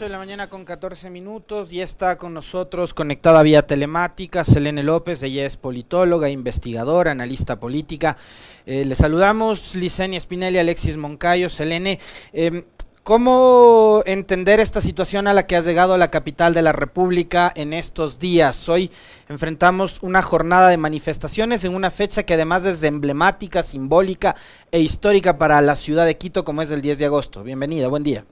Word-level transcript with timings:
8 0.00 0.06
de 0.06 0.12
la 0.12 0.18
mañana 0.18 0.48
con 0.48 0.64
14 0.64 1.10
minutos 1.10 1.70
y 1.74 1.82
está 1.82 2.16
con 2.16 2.32
nosotros 2.32 2.94
conectada 2.94 3.42
vía 3.42 3.66
telemática 3.66 4.44
Selene 4.44 4.82
López, 4.82 5.22
ella 5.22 5.44
es 5.44 5.58
politóloga, 5.58 6.30
investigadora, 6.30 7.10
analista 7.10 7.60
política. 7.60 8.16
Eh, 8.64 8.86
le 8.86 8.94
saludamos 8.94 9.74
Licenia 9.74 10.18
Spinelli, 10.18 10.56
Alexis 10.56 10.96
Moncayo. 10.96 11.50
Selene, 11.50 12.00
em, 12.32 12.64
¿cómo 13.02 14.02
entender 14.06 14.58
esta 14.58 14.80
situación 14.80 15.26
a 15.26 15.34
la 15.34 15.46
que 15.46 15.56
has 15.56 15.66
llegado 15.66 15.98
la 15.98 16.10
capital 16.10 16.54
de 16.54 16.62
la 16.62 16.72
República 16.72 17.52
en 17.54 17.74
estos 17.74 18.18
días? 18.18 18.70
Hoy 18.70 18.90
enfrentamos 19.28 19.98
una 20.00 20.22
jornada 20.22 20.70
de 20.70 20.78
manifestaciones 20.78 21.62
en 21.66 21.74
una 21.74 21.90
fecha 21.90 22.22
que 22.22 22.32
además 22.32 22.64
es 22.64 22.82
emblemática, 22.84 23.62
simbólica 23.62 24.34
e 24.72 24.80
histórica 24.80 25.36
para 25.36 25.60
la 25.60 25.76
ciudad 25.76 26.06
de 26.06 26.16
Quito 26.16 26.42
como 26.42 26.62
es 26.62 26.70
el 26.70 26.80
10 26.80 26.96
de 26.96 27.04
agosto. 27.04 27.42
Bienvenida, 27.42 27.88
buen 27.88 28.02
día. 28.02 28.24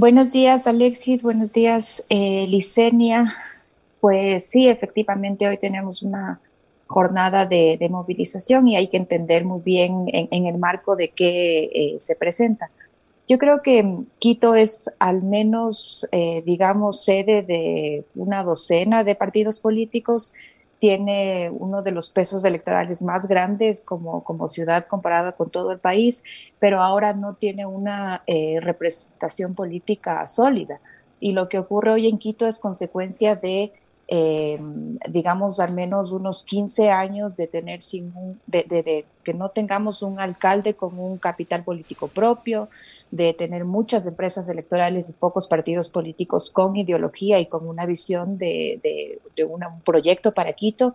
Buenos 0.00 0.30
días, 0.30 0.68
Alexis. 0.68 1.24
Buenos 1.24 1.52
días, 1.52 2.04
eh, 2.08 2.46
Licenia. 2.46 3.34
Pues 3.98 4.48
sí, 4.48 4.68
efectivamente, 4.68 5.48
hoy 5.48 5.58
tenemos 5.58 6.04
una 6.04 6.40
jornada 6.86 7.46
de, 7.46 7.84
movilización 7.90 8.68
y 8.68 8.76
hay 8.76 8.86
que 8.86 8.96
entender 8.96 9.44
muy 9.44 9.60
bien 9.60 10.04
en, 10.06 10.46
el 10.46 10.56
marco 10.56 10.94
de 10.94 11.08
qué 11.08 11.64
eh, 11.64 11.96
se 11.98 12.14
presenta. 12.14 12.70
Yo 13.26 13.38
creo 13.38 13.60
que 13.60 14.04
Quito 14.20 14.54
es 14.54 14.88
al 15.00 15.24
menos, 15.24 16.06
eh, 16.12 16.44
digamos, 16.46 17.02
sede 17.02 17.42
de 17.42 18.04
una 18.14 18.44
docena 18.44 19.02
de 19.02 19.16
partidos 19.16 19.58
políticos 19.58 20.32
tiene 20.78 21.50
uno 21.50 21.82
de 21.82 21.90
los 21.90 22.10
pesos 22.10 22.44
electorales 22.44 23.02
más 23.02 23.26
grandes 23.26 23.84
como, 23.84 24.22
como 24.22 24.48
ciudad 24.48 24.86
comparada 24.86 25.32
con 25.32 25.50
todo 25.50 25.72
el 25.72 25.78
país, 25.78 26.22
pero 26.58 26.82
ahora 26.82 27.12
no 27.12 27.34
tiene 27.34 27.66
una 27.66 28.22
eh, 28.26 28.58
representación 28.60 29.54
política 29.54 30.24
sólida. 30.26 30.80
Y 31.20 31.32
lo 31.32 31.48
que 31.48 31.58
ocurre 31.58 31.92
hoy 31.92 32.08
en 32.08 32.18
Quito 32.18 32.46
es 32.46 32.60
consecuencia 32.60 33.34
de 33.34 33.72
eh, 34.10 34.58
digamos, 35.10 35.60
al 35.60 35.74
menos 35.74 36.12
unos 36.12 36.42
15 36.44 36.90
años 36.90 37.36
de 37.36 37.46
tener 37.46 37.82
sin 37.82 38.12
de, 38.46 39.04
que 39.22 39.34
no 39.34 39.50
tengamos 39.50 40.00
un 40.00 40.18
alcalde 40.18 40.72
con 40.72 40.98
un 40.98 41.18
capital 41.18 41.62
político 41.62 42.08
propio, 42.08 42.70
de 43.10 43.34
tener 43.34 43.66
muchas 43.66 44.06
empresas 44.06 44.48
electorales 44.48 45.10
y 45.10 45.12
pocos 45.12 45.46
partidos 45.46 45.90
políticos 45.90 46.50
con 46.50 46.76
ideología 46.76 47.38
y 47.38 47.46
con 47.46 47.68
una 47.68 47.84
visión 47.84 48.38
de, 48.38 48.80
de 49.36 49.44
un 49.44 49.60
proyecto 49.84 50.32
para 50.32 50.54
Quito 50.54 50.94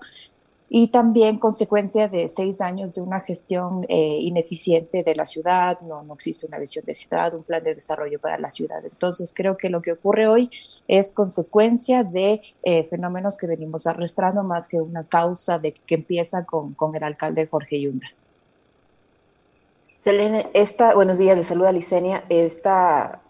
y 0.76 0.88
también 0.88 1.38
consecuencia 1.38 2.08
de 2.08 2.28
seis 2.28 2.60
años 2.60 2.94
de 2.94 3.02
una 3.02 3.20
gestión 3.20 3.86
eh, 3.90 4.18
ineficiente 4.22 5.04
de 5.04 5.14
la 5.14 5.24
ciudad, 5.24 5.80
no, 5.82 6.02
no 6.02 6.16
existe 6.16 6.48
una 6.48 6.58
visión 6.58 6.84
de 6.84 6.96
ciudad, 6.96 7.36
un 7.36 7.44
plan 7.44 7.62
de 7.62 7.76
desarrollo 7.76 8.20
para 8.20 8.40
la 8.40 8.50
ciudad. 8.50 8.84
Entonces 8.84 9.32
creo 9.36 9.56
que 9.56 9.70
lo 9.70 9.84
que 9.84 9.92
ocurre 9.92 10.28
hoy 10.28 10.50
es 10.88 11.14
consecuencia 11.14 12.04
de 12.04 12.42
eh, 12.64 12.86
fenómenos 12.86 13.38
que 13.38 13.46
venimos 13.46 13.86
arrastrando 13.86 14.42
más 14.42 14.68
que 14.68 14.82
una 14.82 15.04
causa 15.04 15.60
de 15.60 15.74
que 15.74 15.94
empieza 15.94 16.44
con, 16.44 16.74
con 16.74 16.96
el 16.96 17.04
alcalde 17.04 17.46
Jorge 17.46 17.80
Yunda. 17.80 18.08
Selene, 20.00 20.50
esta, 20.56 20.96
buenos 20.96 21.20
días, 21.20 21.38
le 21.38 21.44
saluda 21.44 21.72
Licenia. 21.72 22.24
Esta 22.30 23.22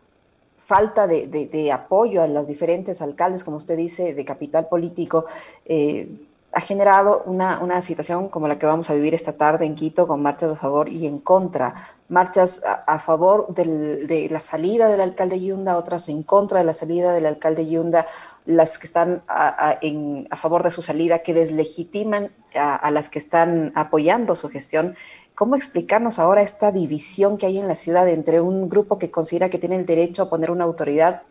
falta 0.59 1.07
de, 1.07 1.27
de, 1.27 1.71
apoyo 1.73 2.21
a 2.21 2.27
los 2.27 2.47
diferentes 2.47 3.01
alcaldes, 3.01 3.43
como 3.43 3.57
usted 3.57 3.75
dice, 3.75 4.13
de 4.13 4.23
capital 4.23 4.69
político, 4.69 5.25
eh, 5.65 6.07
ha 6.53 6.61
generado 6.61 7.23
una, 7.25 7.59
una, 7.59 7.81
situación 7.81 8.29
como 8.29 8.47
la 8.47 8.59
que 8.59 8.67
vamos 8.67 8.89
a 8.89 8.93
vivir 8.93 9.15
esta 9.15 9.33
tarde 9.33 9.65
en 9.65 9.75
Quito, 9.75 10.07
con 10.07 10.21
marchas 10.21 10.51
a 10.51 10.55
favor 10.55 10.87
y 10.87 11.07
en 11.07 11.17
contra. 11.17 11.73
Marchas 12.09 12.63
a, 12.63 12.99
favor 12.99 13.53
de 13.55 14.27
la 14.29 14.39
salida 14.39 14.87
del 14.87 15.01
alcalde 15.01 15.41
Yunda, 15.41 15.77
otras 15.77 16.09
en 16.09 16.21
contra 16.21 16.59
de 16.59 16.65
la 16.65 16.75
salida 16.75 17.11
del 17.11 17.25
alcalde 17.25 17.67
Yunda, 17.67 18.05
las 18.45 18.77
que 18.77 18.85
están 18.85 19.23
a 19.27 20.37
favor 20.39 20.61
de 20.61 20.69
su 20.69 20.83
salida, 20.83 21.19
que 21.19 21.33
deslegitiman 21.33 22.31
a, 22.53 22.91
las 22.91 23.09
que 23.09 23.17
están 23.17 23.71
apoyando 23.73 24.35
su 24.35 24.49
gestión. 24.49 24.95
¿Cómo 25.33 25.55
explicarnos 25.55 26.19
ahora 26.19 26.43
esta 26.43 26.71
división 26.71 27.37
que 27.37 27.47
hay 27.47 27.57
en 27.57 27.67
la 27.67 27.75
ciudad 27.75 28.07
entre 28.07 28.41
un 28.41 28.69
grupo 28.69 28.99
que 28.99 29.09
considera 29.09 29.49
que 29.49 29.57
tiene 29.57 29.77
el 29.77 29.87
derecho 29.87 30.21
a 30.21 30.29
poner 30.29 30.51
una 30.51 30.65
autoridad 30.65 31.23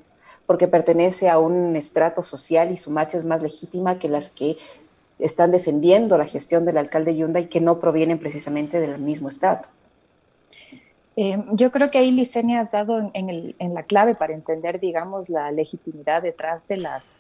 porque 0.47 0.67
pertenece 0.67 1.31
a 1.31 1.39
un 1.39 1.77
estrato 1.77 2.25
social 2.25 2.73
y 2.73 2.77
su 2.77 2.91
marcha 2.91 3.17
es 3.17 3.25
más 3.25 3.43
legítima 3.43 4.01
que 4.01 4.09
las 4.09 4.31
que 4.31 4.57
están 5.23 5.51
defendiendo 5.51 6.19
la 6.19 6.25
gestión 6.25 6.65
del 6.65 6.79
alcalde 6.79 7.17
Yunda 7.17 7.41
y 7.41 7.47
que 7.47 7.61
no 7.61 7.79
provienen 7.79 8.19
precisamente 8.19 8.81
del 8.81 8.99
mismo 8.99 9.29
estrato. 9.29 9.69
Eh, 11.17 11.43
yo 11.53 11.71
creo 11.71 11.89
que 11.89 11.99
ahí 11.99 12.11
Licenia 12.11 12.61
has 12.61 12.73
dado 12.73 13.11
en, 13.13 13.75
la 13.75 13.83
clave 13.83 14.15
para 14.15 14.35
entender, 14.35 14.81
digamos, 14.81 15.29
la 15.29 15.53
legitimidad 15.53 16.23
detrás 16.23 16.67
de 16.69 16.79
las, 16.79 17.19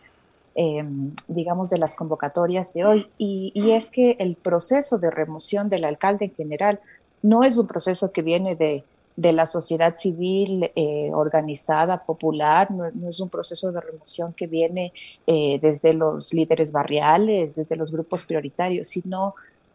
em, 0.54 1.14
digamos, 1.28 1.70
de 1.70 1.78
las 1.78 1.94
convocatorias 1.94 2.72
de 2.74 2.84
hoy. 2.84 3.10
y, 3.18 3.70
es 3.70 3.90
que 3.90 4.16
el 4.18 4.36
proceso 4.36 4.98
de 4.98 5.10
remoción 5.10 5.68
del 5.68 5.84
alcalde 5.84 6.26
en 6.26 6.34
general 6.34 6.80
no 7.22 7.44
es 7.44 7.56
un 7.58 7.66
proceso 7.66 8.12
que 8.12 8.22
viene 8.22 8.56
de, 8.56 8.84
de 9.16 9.32
la 9.32 9.46
sociedad 9.46 9.96
civil 9.96 10.70
eh, 10.74 11.10
organizada, 11.12 12.04
popular, 12.04 12.70
no, 12.70 12.86
es 13.08 13.20
un 13.20 13.28
proceso 13.28 13.72
de 13.72 13.80
remoción 13.80 14.32
que 14.32 14.46
viene 14.46 14.92
eh, 15.26 15.58
desde 15.60 15.94
los 15.94 16.32
líderes 16.32 16.72
barriales, 16.72 17.54
desde 17.54 17.76
los 17.76 17.92
grupos 17.92 18.24
prioritarios, 18.24 18.88
sino 18.88 19.34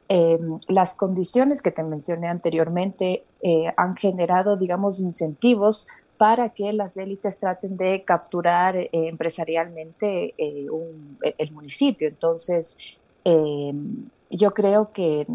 em, 0.09 0.59
las 0.67 0.95
condiciones 0.95 1.61
que 1.61 1.71
te 1.71 1.83
mencioné 1.83 2.27
anteriormente 2.27 3.23
eh, 3.41 3.71
han 3.77 3.95
generado, 3.95 4.57
digamos, 4.57 4.99
incentivos 4.99 5.87
para 6.17 6.49
que 6.49 6.73
las 6.73 6.97
élites 6.97 7.39
traten 7.39 7.77
de 7.77 8.03
capturar 8.03 8.75
empresarialmente 8.91 10.33
el 10.37 11.51
municipio. 11.51 12.07
Entonces, 12.07 12.75
em, 13.23 14.09
yo 14.31 14.51
creo 14.51 14.91
que 14.91 15.27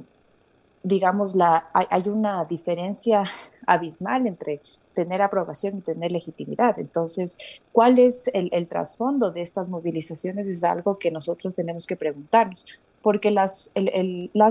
digamos, 0.83 1.34
la, 1.34 1.69
hay, 1.73 2.09
una 2.09 2.45
diferencia 2.45 3.23
abismal 3.67 4.27
entre 4.27 4.61
tener 4.95 5.23
aprobación 5.23 5.78
y 5.78 5.81
tener 5.81 6.12
legitimidad. 6.12 6.78
Entonces, 6.78 7.39
¿cuál 7.73 7.99
es 7.99 8.31
el, 8.33 8.67
trasfondo 8.69 9.31
de 9.31 9.43
estas 9.43 9.69
movilizaciones? 9.69 10.47
Es 10.47 10.65
algo 10.65 10.99
que 10.99 11.11
nosotros 11.11 11.55
tenemos 11.55 11.87
que 11.87 11.97
preguntarnos, 11.97 12.67
porque 13.03 13.31
las, 13.31 13.72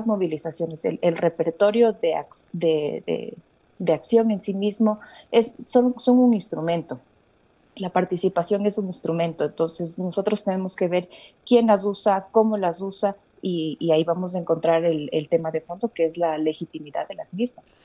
movilizaciones, 0.08 0.86
el, 0.86 1.18
repertorio 1.18 1.94
de, 1.94 3.36
acción 3.88 4.32
en 4.32 4.40
sí 4.40 4.54
mismo 4.54 5.00
es, 5.32 5.56
son, 5.60 5.94
un 6.08 6.34
instrumento. 6.34 7.00
La 7.76 7.90
participación 7.90 8.66
es 8.66 8.78
un 8.78 8.86
instrumento, 8.86 9.46
entonces 9.46 9.98
nosotros 9.98 10.44
tenemos 10.44 10.76
que 10.76 10.88
ver 10.88 11.10
quién 11.46 11.68
las 11.68 11.86
usa, 11.86 12.28
cómo 12.32 12.58
las 12.58 12.82
usa 12.82 13.16
y, 13.42 13.92
ahí 13.92 14.04
vamos 14.04 14.36
a 14.36 14.40
encontrar 14.40 14.86
el, 14.86 15.28
tema 15.30 15.52
de 15.52 15.62
fondo 15.62 15.90
que 15.90 16.06
es 16.06 16.18
la 16.18 16.38
legitimidad 16.38 17.08
de 17.08 17.16
las 17.16 17.34
mismas. 17.34 17.78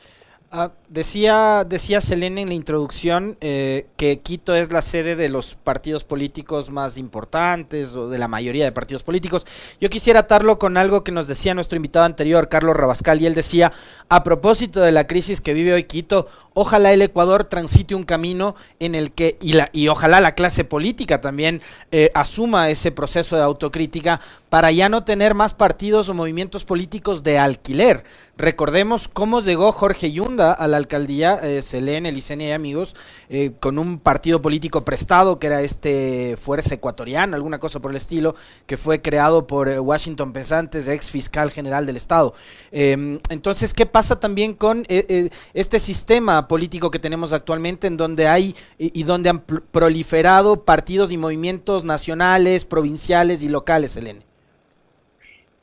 Ah, 0.52 0.70
decía, 0.88 1.64
decía 1.68 2.00
Selene 2.00 2.42
en 2.42 2.48
la 2.48 2.54
introducción 2.54 3.36
eh, 3.40 3.88
que 3.96 4.20
Quito 4.20 4.54
es 4.54 4.70
la 4.70 4.80
sede 4.80 5.16
de 5.16 5.28
los 5.28 5.56
partidos 5.56 6.04
políticos 6.04 6.70
más 6.70 6.98
importantes 6.98 7.96
o 7.96 8.08
de 8.08 8.16
la 8.16 8.28
mayoría 8.28 8.64
de 8.64 8.70
partidos 8.70 9.02
políticos. 9.02 9.44
Yo 9.80 9.90
quisiera 9.90 10.20
atarlo 10.20 10.60
con 10.60 10.76
algo 10.76 11.02
que 11.02 11.10
nos 11.10 11.26
decía 11.26 11.52
nuestro 11.52 11.76
invitado 11.76 12.06
anterior, 12.06 12.48
Carlos 12.48 12.76
Rabascal, 12.76 13.20
y 13.20 13.26
él 13.26 13.34
decía, 13.34 13.72
a 14.08 14.22
propósito 14.22 14.80
de 14.80 14.92
la 14.92 15.08
crisis 15.08 15.40
que 15.40 15.52
vive 15.52 15.74
hoy 15.74 15.82
Quito, 15.82 16.28
ojalá 16.54 16.92
el 16.92 17.02
Ecuador 17.02 17.44
transite 17.46 17.96
un 17.96 18.04
camino 18.04 18.54
en 18.78 18.94
el 18.94 19.10
que, 19.10 19.36
y, 19.40 19.54
la, 19.54 19.68
y 19.72 19.88
ojalá 19.88 20.20
la 20.20 20.36
clase 20.36 20.62
política 20.62 21.20
también 21.20 21.60
eh, 21.90 22.12
asuma 22.14 22.70
ese 22.70 22.92
proceso 22.92 23.34
de 23.34 23.42
autocrítica 23.42 24.20
para 24.48 24.70
ya 24.70 24.88
no 24.88 25.02
tener 25.02 25.34
más 25.34 25.54
partidos 25.54 26.08
o 26.08 26.14
movimientos 26.14 26.64
políticos 26.64 27.24
de 27.24 27.36
alquiler 27.36 28.04
Recordemos 28.38 29.08
cómo 29.08 29.40
llegó 29.40 29.72
Jorge 29.72 30.12
Yunda 30.12 30.52
a 30.52 30.68
la 30.68 30.76
alcaldía, 30.76 31.40
eh, 31.42 31.62
se 31.62 31.80
y 31.80 32.50
amigos, 32.50 32.94
eh, 33.30 33.52
con 33.60 33.78
un 33.78 33.98
partido 33.98 34.42
político 34.42 34.84
prestado 34.84 35.38
que 35.38 35.46
era 35.46 35.62
este 35.62 36.36
Fuerza 36.36 36.74
Ecuatoriana, 36.74 37.36
alguna 37.36 37.58
cosa 37.58 37.80
por 37.80 37.92
el 37.92 37.96
estilo, 37.96 38.34
que 38.66 38.76
fue 38.76 39.00
creado 39.00 39.46
por 39.46 39.70
eh, 39.70 39.80
Washington 39.80 40.34
Pesantes, 40.34 40.86
ex 40.86 41.10
fiscal 41.10 41.50
general 41.50 41.86
del 41.86 41.96
Estado. 41.96 42.34
Em, 42.72 43.20
entonces, 43.30 43.72
¿qué 43.72 43.86
pasa 43.86 44.20
también 44.20 44.52
con 44.52 44.84
este 44.88 45.78
sistema 45.78 46.46
político 46.46 46.90
que 46.90 46.98
tenemos 46.98 47.32
actualmente 47.32 47.86
en 47.86 47.96
donde 47.96 48.28
hay 48.28 48.54
y, 48.78 49.00
y 49.00 49.04
donde 49.04 49.30
han 49.30 49.40
proliferado 49.40 50.64
partidos 50.64 51.10
y 51.10 51.16
movimientos 51.16 51.84
nacionales, 51.84 52.66
provinciales 52.66 53.42
y 53.42 53.48
locales, 53.48 53.96
Elene? 53.96 54.20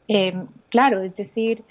Em, 0.07 0.47
claro, 0.69 1.01
es 1.01 1.15
decir, 1.15 1.63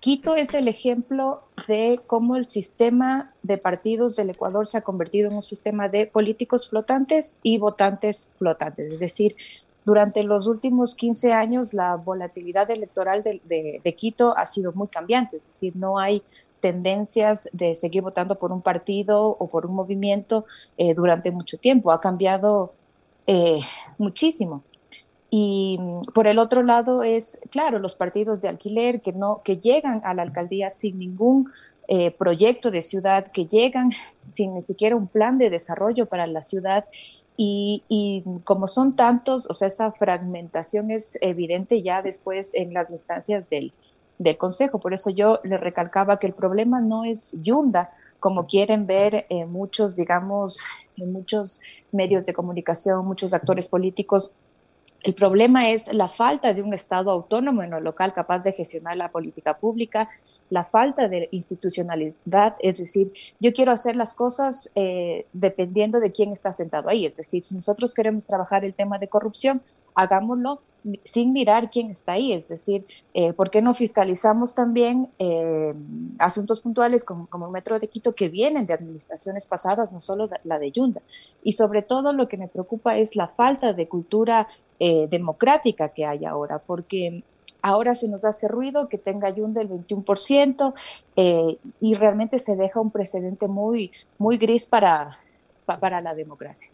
Quito 0.00 0.34
es 0.34 0.54
el 0.54 0.66
ejemplo 0.66 1.42
de 1.68 2.00
cómo 2.06 2.36
el 2.36 2.48
sistema 2.48 3.34
de 3.42 3.58
partidos 3.58 4.16
del 4.16 4.30
Ecuador 4.30 4.66
se 4.66 4.78
ha 4.78 4.80
convertido 4.80 5.28
en 5.28 5.36
un 5.36 5.42
sistema 5.42 5.90
de 5.90 6.06
políticos 6.06 6.70
flotantes 6.70 7.38
y 7.42 7.58
votantes 7.58 8.34
flotantes. 8.38 8.94
Es 8.94 8.98
decir, 8.98 9.36
durante 9.84 10.24
los 10.24 10.46
últimos 10.46 10.94
15 10.94 11.34
años 11.34 11.74
la 11.74 11.96
volatilidad 11.96 12.70
electoral 12.70 13.22
de, 13.22 13.94
Quito 13.96 14.36
ha 14.38 14.46
sido 14.46 14.72
muy 14.72 14.88
cambiante, 14.88 15.36
es 15.36 15.46
decir, 15.46 15.76
no 15.76 15.98
hay 15.98 16.22
tendencias 16.60 17.50
de 17.52 17.74
seguir 17.74 18.02
votando 18.02 18.38
por 18.38 18.52
un 18.52 18.62
partido 18.62 19.36
o 19.38 19.48
por 19.48 19.66
un 19.66 19.74
movimiento 19.74 20.46
eh, 20.78 20.94
durante 20.94 21.30
mucho 21.30 21.58
tiempo, 21.58 21.92
ha 21.92 22.00
cambiado 22.00 22.72
eh, 23.26 23.60
muchísimo. 23.98 24.62
Y 25.30 25.78
mm, 25.80 26.00
por 26.12 26.26
el 26.26 26.38
otro 26.38 26.62
lado 26.62 27.02
es, 27.02 27.40
claro, 27.50 27.78
los 27.78 27.94
partidos 27.94 28.40
de 28.40 28.48
alquiler 28.48 29.00
que, 29.00 29.12
no, 29.12 29.42
que 29.44 29.58
llegan 29.58 30.02
a 30.04 30.14
la 30.14 30.22
alcaldía 30.22 30.70
sin 30.70 30.98
ningún 30.98 31.50
eh, 31.88 32.10
proyecto 32.10 32.70
de 32.70 32.82
ciudad, 32.82 33.32
que 33.32 33.46
llegan 33.46 33.90
sin 34.28 34.54
ni 34.54 34.60
siquiera 34.60 34.94
un 34.96 35.08
plan 35.08 35.38
de 35.38 35.50
desarrollo 35.50 36.06
para 36.06 36.26
la 36.26 36.42
ciudad 36.42 36.84
y, 37.42 38.22
como 38.44 38.68
son 38.68 38.96
tantos, 38.96 39.48
o 39.48 39.54
sea, 39.54 39.68
esa 39.68 39.92
fragmentación 39.92 40.90
es 40.90 41.16
evidente 41.22 41.82
ya 41.82 42.02
después 42.02 42.52
en 42.54 42.74
las 42.74 42.90
instancias 42.90 43.48
del, 43.48 43.72
del 44.18 44.36
Consejo. 44.36 44.78
Por 44.78 44.92
eso 44.92 45.08
yo 45.08 45.40
le 45.42 45.56
recalcaba 45.56 46.18
que 46.18 46.26
el 46.26 46.34
problema 46.34 46.82
no 46.82 47.04
es 47.04 47.34
Yunda, 47.42 47.94
como 48.18 48.46
quieren 48.46 48.86
ver 48.86 49.24
eh, 49.30 49.46
muchos, 49.46 49.96
digamos, 49.96 50.66
muchos 50.96 51.60
medios 51.92 52.26
de 52.26 52.34
comunicación, 52.34 53.06
muchos 53.06 53.32
actores 53.32 53.70
políticos. 53.70 54.34
El 55.02 55.14
problema 55.14 55.70
es 55.70 55.90
la 55.92 56.08
falta 56.08 56.52
de 56.52 56.62
un 56.62 56.74
Estado 56.74 57.10
autónomo 57.10 57.62
en 57.62 57.70
lo 57.70 57.80
local 57.80 58.12
capaz 58.12 58.42
de 58.42 58.52
gestionar 58.52 58.96
la 58.96 59.10
política 59.10 59.56
pública, 59.58 60.10
la 60.50 60.64
falta 60.64 61.08
de 61.08 61.28
institucionalidad, 61.32 62.56
es 62.58 62.78
decir, 62.78 63.10
yo 63.38 63.52
quiero 63.52 63.72
hacer 63.72 63.96
las 63.96 64.12
cosas 64.14 64.70
eh, 64.74 65.26
dependiendo 65.32 66.00
de 66.00 66.12
quién 66.12 66.32
está 66.32 66.52
sentado 66.52 66.90
ahí, 66.90 67.06
es 67.06 67.16
decir, 67.16 67.44
si 67.44 67.54
nosotros 67.54 67.94
queremos 67.94 68.26
trabajar 68.26 68.64
el 68.64 68.74
tema 68.74 68.98
de 68.98 69.08
corrupción, 69.08 69.62
hagámoslo 69.94 70.60
sin 71.04 71.32
mirar 71.32 71.70
quién 71.70 71.90
está 71.90 72.12
ahí, 72.12 72.32
es 72.32 72.48
decir, 72.48 72.86
eh, 73.14 73.32
¿por 73.32 73.50
qué 73.50 73.62
no 73.62 73.74
fiscalizamos 73.74 74.54
también 74.54 75.08
eh, 75.18 75.74
asuntos 76.18 76.60
puntuales 76.60 77.04
como, 77.04 77.28
el 77.46 77.52
Metro 77.52 77.78
de 77.78 77.88
Quito 77.88 78.14
que 78.14 78.28
vienen 78.28 78.66
de 78.66 78.74
administraciones 78.74 79.46
pasadas, 79.46 79.92
no 79.92 80.00
solo 80.00 80.28
la 80.44 80.58
de 80.58 80.70
Yunda? 80.70 81.02
Y 81.42 81.52
sobre 81.52 81.82
todo 81.82 82.12
lo 82.12 82.28
que 82.28 82.36
me 82.36 82.48
preocupa 82.48 82.96
es 82.96 83.16
la 83.16 83.28
falta 83.28 83.72
de 83.72 83.88
cultura 83.88 84.48
democrática 84.78 85.90
que 85.90 86.06
hay 86.06 86.24
ahora, 86.24 86.58
porque 86.58 87.22
Ahora 87.62 87.94
se 87.94 88.08
nos 88.08 88.24
hace 88.24 88.48
ruido 88.48 88.88
que 88.88 88.98
tenga 88.98 89.30
Yunda 89.30 89.60
el 89.60 89.68
21% 89.68 90.74
eh, 91.16 91.58
y 91.80 91.94
realmente 91.94 92.38
se 92.38 92.56
deja 92.56 92.80
un 92.80 92.90
precedente 92.90 93.48
muy, 93.48 93.92
muy 94.18 94.38
gris 94.38 94.66
para, 94.66 95.10
para 95.66 96.00
la 96.00 96.14
democracia. 96.14 96.70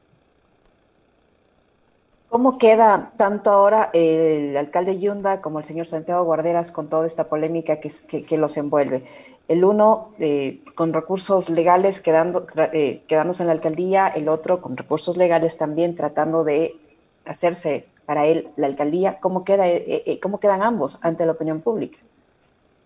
¿Cómo 2.28 2.58
queda 2.58 3.12
tanto 3.16 3.50
ahora 3.50 3.90
el 3.92 4.56
alcalde 4.56 4.98
Yunda 4.98 5.40
como 5.40 5.58
el 5.58 5.64
señor 5.64 5.86
Santiago 5.86 6.24
Guarderas 6.24 6.72
con 6.72 6.88
toda 6.88 7.06
esta 7.06 7.28
polémica 7.28 7.78
que, 7.78 7.90
que, 8.26 8.38
los 8.38 8.56
envuelve? 8.56 9.04
El 9.48 9.64
uno 9.64 10.10
eh, 10.18 10.60
con 10.74 10.92
recursos 10.92 11.48
legales 11.50 12.00
quedando, 12.00 12.46
eh, 12.72 13.02
quedándose 13.06 13.42
en 13.42 13.46
la 13.46 13.52
alcaldía, 13.52 14.08
el 14.08 14.28
otro 14.28 14.60
con 14.60 14.76
recursos 14.76 15.16
legales 15.16 15.56
también 15.56 15.94
tratando 15.94 16.42
de 16.42 16.76
hacerse 17.24 17.86
para 18.06 18.26
él 18.26 18.48
la 18.56 18.68
alcaldía, 18.68 19.18
¿cómo, 19.20 19.44
queda, 19.44 19.68
eh, 19.68 20.02
eh, 20.06 20.20
cómo 20.20 20.40
quedan 20.40 20.62
ambos 20.62 20.98
ante 21.02 21.26
la 21.26 21.32
opinión 21.32 21.60
pública? 21.60 21.98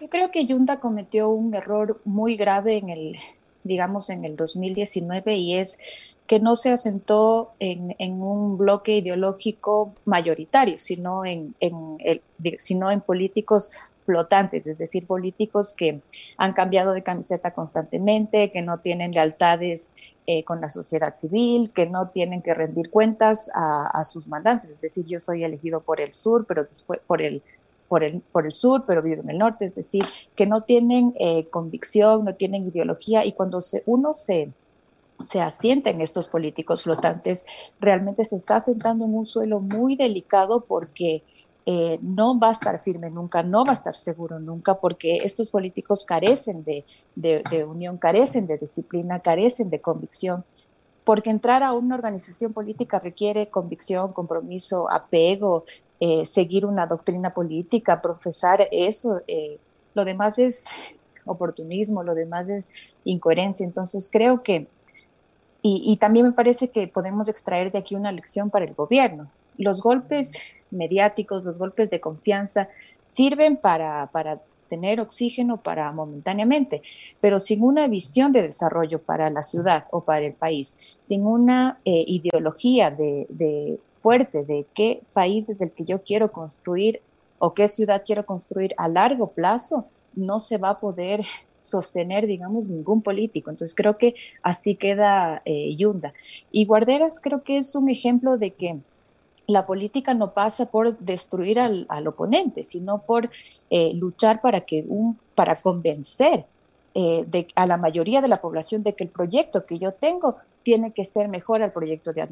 Yo 0.01 0.09
creo 0.09 0.31
que 0.31 0.47
Junta 0.47 0.81
cometió 0.81 1.29
un 1.29 1.55
error 1.55 2.01
muy 2.05 2.37
grave 2.37 2.79
en 2.79 2.89
el, 2.89 3.17
digamos, 3.63 4.09
en 4.09 4.25
el 4.25 4.35
2019 4.35 5.37
y 5.37 5.59
es 5.59 5.79
que 6.31 6.39
no 6.39 6.55
se 6.55 6.71
asentó 6.71 7.55
en, 7.59 7.97
en 7.99 8.23
un 8.23 8.57
bloque 8.57 8.99
ideológico 8.99 9.93
mayoritario, 10.05 10.79
sino 10.79 11.25
en, 11.25 11.57
en 11.59 11.97
el, 11.99 12.23
sino 12.59 12.93
en 12.93 13.01
políticos 13.01 13.73
flotantes, 14.07 14.65
es 14.69 14.79
decir, 14.79 15.09
políticos 15.09 15.75
que 15.77 16.03
han 16.37 16.53
cambiado 16.53 16.93
de 16.93 17.03
camiseta 17.03 17.53
constantemente, 17.53 18.53
que 18.53 18.63
no 18.63 18.79
tienen 18.79 19.11
lealtades 19.11 19.93
eh, 20.29 20.45
con 20.45 20.61
la 20.61 20.71
sociedad 20.71 21.17
civil, 21.17 21.73
que 21.75 21.87
no 21.87 22.11
tienen 22.11 22.43
que 22.43 22.55
rendir 22.55 22.91
cuentas 22.91 23.51
a, 23.53 24.05
sus 24.05 24.29
mandantes. 24.29 24.71
Es 24.71 24.81
decir, 24.81 25.07
yo 25.07 25.19
soy 25.19 25.43
elegido 25.43 25.81
por 25.81 26.01
el 26.01 26.15
sur, 26.15 26.47
pero 26.47 26.63
después 26.63 27.01
por 27.09 27.23
el, 27.23 27.43
por 27.89 28.05
el, 28.05 28.21
por 28.31 28.47
el 28.47 28.53
sur, 28.53 28.85
pero 28.87 29.03
vivo 29.03 29.23
en 29.23 29.31
el 29.31 29.39
norte. 29.39 29.65
Es 29.65 29.75
decir, 29.75 30.05
que 30.37 30.47
no 30.47 30.61
tienen 30.61 31.13
eh, 31.19 31.49
convicción, 31.51 32.25
no 32.25 32.37
tienen 32.37 32.69
ideología 32.69 33.25
y 33.25 33.33
cuando 33.33 33.61
se, 33.61 33.83
uno 33.87 34.15
se 34.15 34.53
se 35.25 35.41
asienta 35.41 35.91
en 35.91 36.01
estos 36.01 36.29
políticos 36.29 36.83
flotantes, 36.83 37.47
realmente 37.79 38.25
se 38.25 38.37
está 38.37 38.57
asentando 38.57 39.05
en 39.05 39.15
un 39.15 39.25
suelo 39.25 39.61
muy 39.61 39.97
delicado 39.97 40.65
porque 40.65 41.23
eh, 41.67 41.99
no 42.03 42.39
va 42.39 42.49
a 42.49 42.53
estar 42.53 42.83
firme 42.83 43.11
nunca, 43.11 43.43
no 43.43 43.65
va 43.65 43.73
a 43.73 43.75
estar 43.75 43.95
seguro 43.95 44.41
nunca, 44.41 44.81
porque 44.81 45.19
estos 45.19 45.51
políticos 45.51 46.05
carecen 46.05 46.65
de, 46.65 46.85
unión, 47.65 47.99
carecen 47.99 48.47
de 48.47 48.59
disciplina, 48.59 49.21
carecen 49.21 49.71
de 49.71 49.81
convicción, 49.81 50.45
porque 51.05 51.31
entrar 51.31 51.63
a 51.63 51.73
una 51.73 51.95
organización 51.95 52.53
política 52.53 52.99
requiere 52.99 53.51
convicción, 53.51 54.13
compromiso, 54.13 54.91
apego, 54.91 55.65
eh, 56.01 56.25
seguir 56.25 56.65
una 56.65 56.87
doctrina 56.87 57.35
política, 57.35 58.01
profesar 58.01 58.67
eso. 58.73 59.21
Eh, 59.27 59.59
lo 59.95 60.05
demás 60.05 60.39
es 60.39 60.67
oportunismo, 61.27 62.03
lo 62.03 62.15
demás 62.15 62.49
es 62.49 62.71
incoherencia. 63.05 63.65
Entonces 63.65 64.09
creo 64.11 64.43
que, 64.43 64.67
y, 65.63 65.83
y 65.85 65.97
también 65.97 66.27
me 66.27 66.33
parece 66.33 66.69
que 66.69 66.89
podemos 66.89 67.29
extraer 67.29 67.73
de 67.73 67.79
aquí 67.79 67.95
una 67.95 68.13
lección 68.13 68.51
para 68.51 68.65
el 68.65 68.75
gobierno. 68.75 69.31
Los 69.59 69.83
golpes 69.83 70.39
mediáticos, 70.71 71.45
los 71.45 71.59
golpes 71.59 71.91
de 71.91 72.01
confianza, 72.01 72.69
sirven 73.07 73.57
para, 73.57 74.09
para 74.13 74.41
tener 74.71 75.01
oxígeno 75.01 75.59
para 75.59 75.91
momentáneamente, 75.93 76.81
pero 77.21 77.39
sin 77.39 77.63
una 77.63 77.89
visión 77.89 78.33
de 78.33 78.43
desarrollo 78.43 79.01
para 79.01 79.29
la 79.29 79.43
ciudad 79.43 79.87
o 79.91 80.03
para 80.03 80.25
el 80.25 80.33
país, 80.33 80.97
sin 80.99 81.27
una 81.27 81.77
eh, 81.85 82.05
ideología 82.07 82.91
de, 82.91 83.27
de, 83.29 83.79
fuerte 83.95 84.45
de 84.45 84.67
qué 84.73 85.03
país 85.13 85.51
es 85.51 85.61
el 85.61 85.73
que 85.73 85.85
yo 85.85 86.03
quiero 86.03 86.33
construir 86.33 87.03
o 87.39 87.53
qué 87.53 87.69
ciudad 87.69 88.03
quiero 88.07 88.25
construir 88.25 88.75
a 88.79 88.89
largo 88.89 89.27
plazo, 89.27 89.87
no 90.15 90.41
se 90.41 90.57
va 90.57 90.71
a 90.71 90.81
poder 90.81 91.21
sostener, 91.61 92.27
digamos, 92.27 92.69
ningún 92.69 93.03
político. 93.03 93.51
Entonces 93.51 93.75
creo 93.75 93.99
que 93.99 94.15
así 94.43 94.77
queda 94.77 95.43
eh, 95.45 95.75
Yunda. 95.77 96.13
Y 96.51 96.67
Guarderas 96.67 97.21
creo 97.21 97.43
que 97.43 97.59
es 97.59 97.75
un 97.75 97.89
ejemplo 97.89 98.39
de 98.39 98.53
que 98.53 98.79
la 99.47 99.67
política 99.67 100.15
no 100.15 100.33
pasa 100.33 100.67
por 100.67 100.97
destruir 100.99 101.59
al, 101.59 102.07
oponente, 102.07 102.63
sino 102.63 103.03
por 103.03 103.31
eh, 103.69 103.93
luchar 103.95 104.41
para, 104.41 104.63
que 104.63 104.85
un, 104.87 105.19
para 105.35 105.57
convencer 105.57 106.45
eh, 106.95 107.25
de, 107.27 107.49
a 107.55 107.67
la 107.67 107.77
mayoría 107.77 108.21
de 108.21 108.29
la 108.29 108.41
población 108.41 108.83
de 108.83 108.95
que 108.95 109.05
el 109.05 109.11
proyecto 109.11 109.67
que 109.67 109.79
yo 109.79 109.93
tengo 109.93 110.37
tiene 110.63 110.93
que 110.93 111.05
ser 111.05 111.29
mejor 111.29 111.63
al 111.63 111.73
proyecto 111.73 112.13
de, 112.13 112.27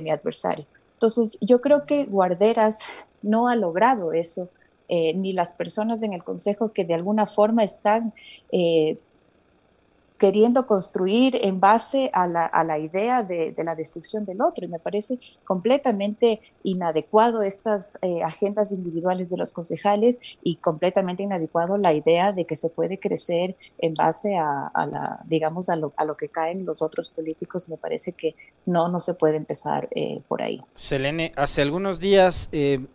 mi 0.00 0.10
adversario. 0.10 0.66
Entonces, 0.94 1.38
yo 1.40 1.60
creo 1.60 1.86
que 1.86 2.04
Guarderas 2.04 2.80
no 3.22 3.48
ha 3.48 3.56
logrado 3.56 4.12
eso, 4.12 4.48
eh, 4.90 5.14
ni 5.14 5.32
las 5.32 5.54
personas 5.54 6.02
en 6.02 6.12
el 6.12 6.22
Consejo 6.22 6.72
que 6.72 6.84
de 6.84 6.94
alguna 6.94 7.26
forma 7.26 7.64
están 7.64 8.12
queriendo 10.20 10.66
construir 10.66 11.34
en 11.40 11.60
base 11.60 12.10
a 12.12 12.26
la, 12.26 12.44
a 12.44 12.62
la 12.62 12.78
idea 12.78 13.22
de, 13.22 13.54
la 13.64 13.74
destrucción 13.74 14.26
del 14.26 14.42
otro. 14.42 14.66
Y 14.66 14.68
me 14.68 14.78
parece 14.78 15.18
completamente 15.44 16.42
inadecuado 16.62 17.42
estas 17.42 17.98
eh, 18.02 18.22
agendas 18.22 18.70
individuales 18.70 19.30
de 19.30 19.38
los 19.38 19.54
concejales 19.54 20.18
y 20.42 20.56
completamente 20.56 21.22
inadecuado 21.22 21.78
la 21.78 21.94
idea 21.94 22.32
de 22.32 22.44
que 22.44 22.54
se 22.54 22.68
puede 22.68 22.98
crecer 22.98 23.56
en 23.78 23.94
base 23.94 24.36
a, 24.36 24.70
la, 24.86 25.20
digamos, 25.24 25.70
a 25.70 25.76
lo, 25.76 25.94
a 25.96 26.04
lo, 26.04 26.18
que 26.18 26.28
caen 26.28 26.66
los 26.66 26.82
otros 26.82 27.08
políticos. 27.08 27.70
Me 27.70 27.78
parece 27.78 28.12
que 28.12 28.36
no, 28.66 28.88
no 28.88 29.00
se 29.00 29.14
puede 29.14 29.38
empezar 29.38 29.88
eh, 29.92 30.20
por 30.28 30.42
ahí. 30.42 30.60
Selene, 30.76 31.32
hace 31.34 31.62
algunos 31.62 31.98
días... 31.98 32.50
Eh, 32.52 32.86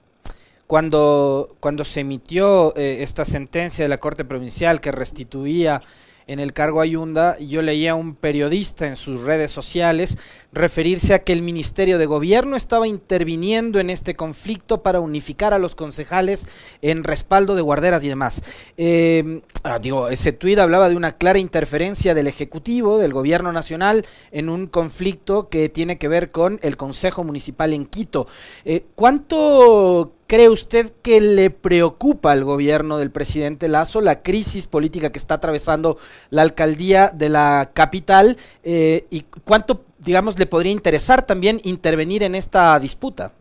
cuando, 0.68 1.56
cuando 1.60 1.84
se 1.84 2.02
emitió 2.02 2.76
esta 2.76 3.26
sentencia 3.26 3.86
de 3.86 3.90
la 3.90 3.98
Corte 3.98 4.26
Provincial 4.26 4.82
que 4.82 4.92
restituía 4.92 5.80
en 6.28 6.40
el 6.40 6.54
cargo 6.54 6.82
Ayunda, 6.82 7.38
yo 7.38 7.62
leía 7.62 7.92
a 7.92 7.96
un 7.96 8.16
periodista 8.16 8.88
en 8.88 8.96
sus 8.96 9.22
redes 9.22 9.52
sociales 9.52 10.18
referirse 10.52 11.14
a 11.14 11.24
que 11.24 11.34
el 11.34 11.42
Ministerio 11.42 11.98
de 11.98 12.06
Gobierno 12.06 12.56
estaba 12.56 12.88
interviniendo 12.88 13.80
en 13.80 13.90
este 13.90 14.16
conflicto 14.16 14.82
para 14.82 15.00
unificar 15.00 15.54
a 15.54 15.60
los 15.60 15.76
concejales 15.76 16.48
en 16.82 17.04
respaldo 17.04 17.56
de 17.56 17.62
guarderas 17.62 18.04
y 18.04 18.08
demás. 18.08 18.42
Em, 18.78 19.42
ah, 19.64 19.78
digo, 19.80 20.10
ese 20.10 20.32
tuit 20.32 20.58
hablaba 20.58 20.90
de 20.90 20.96
una 20.96 21.12
clara 21.12 21.38
interferencia 21.38 22.16
del 22.16 22.28
Ejecutivo, 22.28 22.98
del 22.98 23.14
Gobierno 23.14 23.52
Nacional, 23.52 24.06
en 24.32 24.50
un 24.50 24.68
conflicto 24.68 25.50
que 25.50 25.70
tiene 25.70 25.98
que 25.98 26.08
ver 26.08 26.32
con 26.32 26.60
el 26.64 26.78
Consejo 26.78 27.24
Municipal 27.24 27.74
en 27.74 27.86
Quito. 27.86 28.28
Eh, 28.64 28.86
¿Cuánto 28.96 30.14
cree 30.28 30.50
usted 30.50 30.92
que 31.02 31.22
le 31.22 31.50
preocupa 31.50 32.32
al 32.32 32.44
gobierno 32.44 32.98
del 32.98 33.12
presidente 33.12 33.68
Lazo 33.68 34.02
la 34.02 34.22
crisis 34.22 34.68
política 34.68 35.12
que 35.12 35.20
está 35.20 35.36
atravesando 35.36 35.98
la 36.30 36.42
alcaldía 36.42 37.10
de 37.10 37.30
la 37.30 37.72
capital 37.74 38.38
eh, 38.64 39.06
y 39.10 39.22
cuánto 39.44 39.86
digamos, 40.06 40.38
le 40.40 40.46
podría 40.46 40.72
interesar 40.72 41.26
también 41.26 41.60
intervenir 41.64 42.24
en 42.24 42.36
esta 42.36 42.80
disputa? 42.80 43.32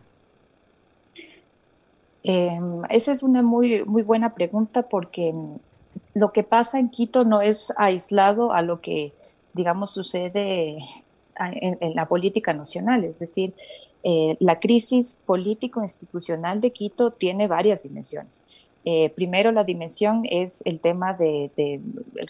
Em, 2.23 2.81
esa 2.89 3.11
es 3.11 3.21
una 3.21 3.43
muy, 3.43 3.85
muy 3.85 4.01
buena 4.01 4.33
pregunta 4.33 4.81
porque 4.83 5.33
lo 6.15 6.33
que 6.33 6.43
pasa 6.43 6.79
en 6.79 6.89
Quito 6.89 7.23
no 7.23 7.41
es 7.41 7.71
aislado 7.77 8.51
a 8.51 8.63
lo 8.63 8.81
que, 8.81 9.13
digamos, 9.53 9.91
sucede 9.91 10.77
en, 11.37 11.95
la 11.95 12.07
política 12.07 12.53
nacional. 12.53 13.03
Es 13.03 13.19
decir, 13.19 13.53
eh, 14.07 14.37
la 14.39 14.59
crisis 14.59 15.19
político-institucional 15.25 16.61
de 16.61 16.71
Quito 16.71 17.09
tiene 17.09 17.47
varias 17.47 17.81
dimensiones. 17.83 18.45
Eh, 18.87 19.11
primero, 19.15 19.51
la 19.51 19.63
dimensión 19.63 20.21
es 20.29 20.61
el 20.63 20.79
tema 20.79 21.13
de, 21.13 21.81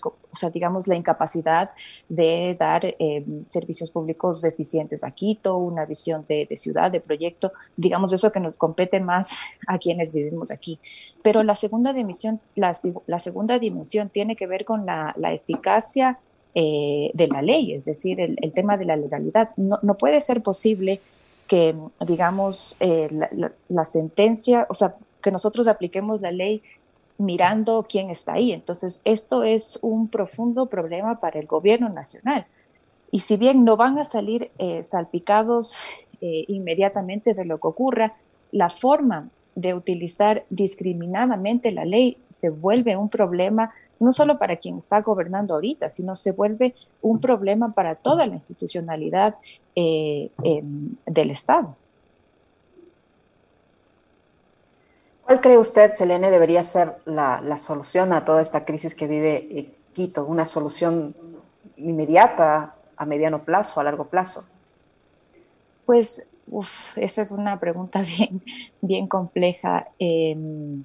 o 0.02 0.36
sea, 0.38 0.50
digamos, 0.50 0.88
la 0.88 0.96
incapacidad 0.96 1.72
de 2.08 2.56
dar 2.58 2.86
eh, 2.86 3.26
servicios 3.46 3.92
públicos 3.92 4.42
eficientes 4.46 5.04
a 5.04 5.12
Quito, 5.12 5.58
una 5.58 5.84
visión 5.84 6.26
de, 6.30 6.48
ciudad, 6.56 6.94
de 6.94 7.02
proyecto, 7.02 7.52
digamos, 7.76 8.14
eso 8.14 8.32
que 8.32 8.40
nos 8.40 8.58
compete 8.58 9.02
más 9.02 9.36
a 9.68 9.78
quienes 9.80 10.14
vivimos 10.14 10.50
aquí. 10.50 10.80
Pero 11.22 11.44
la 11.44 11.56
segunda 11.56 11.92
dimensión, 11.92 12.40
la, 12.56 12.74
segunda 12.74 13.60
dimensión 13.60 14.08
tiene 14.08 14.38
que 14.38 14.48
ver 14.48 14.64
con 14.64 14.86
la, 14.86 15.14
eficacia 15.34 16.20
eh, 16.54 17.12
de 17.14 17.28
la 17.28 17.42
ley, 17.42 17.74
es 17.74 17.84
decir, 17.84 18.22
el, 18.22 18.54
tema 18.54 18.78
de 18.78 18.86
la 18.86 18.96
legalidad. 18.96 19.50
No, 19.58 19.80
no, 19.82 19.98
puede 19.98 20.22
ser 20.22 20.42
posible 20.42 21.02
que, 21.48 21.76
digamos, 22.02 22.78
la, 22.80 23.52
la 23.70 23.86
sentencia, 23.86 24.66
o 24.70 24.74
sea, 24.74 24.96
que 25.22 25.32
nosotros 25.32 25.68
apliquemos 25.68 26.22
la 26.22 26.32
ley 26.32 26.62
mirando 27.18 27.86
quién 27.88 28.10
está 28.10 28.34
ahí. 28.34 28.52
Entonces, 28.52 29.02
esto 29.06 29.44
es 29.44 29.80
un 29.82 30.08
profundo 30.08 30.68
problema 30.68 31.20
para 31.20 31.40
el 31.40 31.48
gobierno 31.48 31.90
nacional. 31.90 32.46
Y 33.12 33.20
si 33.20 33.38
bien 33.38 33.64
no 33.64 33.78
van 33.78 33.98
a 33.98 34.04
salir 34.04 34.52
eh, 34.58 34.84
salpicados 34.84 35.82
eh, 36.22 36.46
inmediatamente 36.48 37.34
de 37.34 37.46
lo 37.46 37.60
que 37.60 37.68
ocurra, 37.68 38.16
la 38.52 38.70
forma 38.70 39.30
de 39.56 39.74
utilizar 39.74 40.44
discriminadamente 40.50 41.72
la 41.72 41.86
ley 41.86 42.18
se 42.28 42.50
vuelve 42.50 42.98
un 42.98 43.10
problema 43.10 43.72
no 44.00 44.12
solo 44.12 44.38
para 44.38 44.58
quien 44.58 44.78
está 44.78 45.02
gobernando 45.02 45.56
ahorita, 45.56 45.90
sino 45.90 46.16
se 46.16 46.32
vuelve 46.32 46.76
un 47.02 47.20
problema 47.20 47.74
para 47.74 47.96
toda 47.96 48.26
la 48.26 48.34
institucionalidad 48.34 49.36
eh, 49.76 50.32
del 51.06 51.32
Estado. 51.32 51.76
¿Cuál 55.26 55.42
cree 55.42 55.58
usted, 55.58 55.92
Selene, 55.92 56.30
debería 56.30 56.62
ser 56.64 56.98
la, 57.06 57.58
solución 57.58 58.14
a 58.14 58.26
toda 58.26 58.44
esta 58.44 58.64
crisis 58.64 58.94
que 58.94 59.08
vive 59.08 59.48
eh, 59.50 59.74
Quito? 59.92 60.24
¿Una 60.26 60.46
solución 60.46 61.16
inmediata, 61.78 62.76
a 62.96 63.06
mediano 63.06 63.44
plazo, 63.44 63.80
a 63.80 63.84
largo 63.84 64.06
plazo? 64.06 64.46
Pues 65.86 66.28
esa 66.96 67.22
es 67.24 67.32
una 67.32 67.60
pregunta 67.60 68.02
bien, 68.18 68.44
bien 68.82 69.08
compleja. 69.08 69.88
Em, 69.98 70.84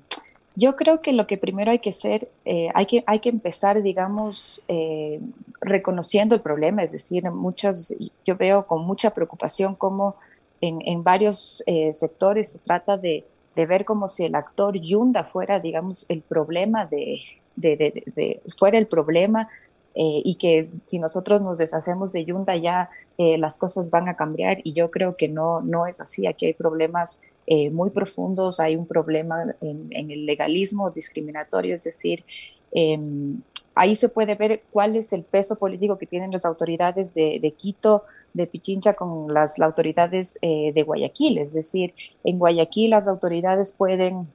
yo 0.57 0.77
creo 0.77 1.01
que 1.01 1.13
lo 1.13 1.27
que 1.27 1.39
primero 1.39 1.71
hay 1.71 1.79
que 1.79 1.91
hacer, 1.91 2.29
eh, 2.45 2.69
hay, 2.75 2.87
que, 2.87 3.05
hay 3.07 3.21
que 3.21 3.29
empezar, 3.29 3.83
digamos, 3.83 4.65
eh, 4.69 5.21
reconociendo 5.61 6.35
el 6.35 6.41
problema, 6.41 6.83
es 6.83 6.93
decir, 6.93 7.31
muchas, 7.31 7.95
yo 8.27 8.37
veo 8.37 8.67
con 8.67 8.85
mucha 8.85 9.11
preocupación 9.11 9.75
cómo 9.75 10.17
en, 10.61 10.81
en 10.87 11.03
varios 11.03 11.65
sectores 11.93 12.53
se 12.53 12.59
trata 12.59 12.97
de 12.97 13.25
de 13.57 13.67
ver 13.67 13.85
como 13.85 14.09
si 14.09 14.25
el 14.25 14.35
actor 14.35 14.79
Yunda 14.81 15.25
fuera, 15.25 15.61
digamos, 15.61 16.07
el 16.09 16.23
problema 16.23 16.87
de, 16.87 17.21
de, 17.57 18.41
fuera 18.57 18.79
el 18.79 18.87
problema 18.87 19.49
eh, 19.95 20.23
y 20.25 20.37
que 20.37 20.71
si 20.85 20.99
nosotros 20.99 21.43
nos 21.43 21.59
deshacemos 21.59 22.13
de 22.13 22.25
Yunda 22.25 22.57
ya 22.57 22.91
eh, 23.19 23.37
las 23.39 23.59
cosas 23.59 23.91
van 23.91 24.09
a 24.09 24.17
cambiar. 24.17 24.59
Y 24.65 24.73
yo 24.73 24.91
creo 24.91 25.17
que 25.17 25.29
no, 25.29 25.61
no 25.61 25.87
es 25.87 26.01
así, 26.01 26.27
aquí 26.27 26.47
hay 26.47 26.55
problemas 26.55 27.21
eh, 27.53 27.69
muy 27.69 27.91
profundos, 27.91 28.61
hay 28.61 28.77
un 28.77 28.87
problema 28.87 29.43
en, 29.61 29.89
en, 29.91 30.11
el 30.13 30.25
legalismo 30.25 30.93
discriminatorio, 30.93 31.75
es 31.75 31.83
decir, 31.83 32.25
em, 32.71 33.43
ahí 33.75 33.97
se 33.97 34.09
puede 34.09 34.37
ver 34.37 34.63
cuál 34.71 34.95
es 34.95 35.13
el 35.13 35.25
peso 35.25 35.59
político 35.59 35.99
que 35.99 36.07
tienen 36.07 36.31
las 36.31 36.45
autoridades 36.45 37.13
de, 37.13 37.55
Quito, 37.59 38.05
de 38.35 38.47
Pichincha 38.47 38.95
con 38.95 39.35
las, 39.35 39.59
autoridades 39.61 40.39
eh, 40.43 40.71
de 40.73 40.83
Guayaquil. 40.85 41.39
Es 41.39 41.53
decir, 41.53 41.93
en 42.23 42.39
Guayaquil 42.39 42.91
las 42.91 43.09
autoridades 43.09 43.73
pueden 43.73 44.29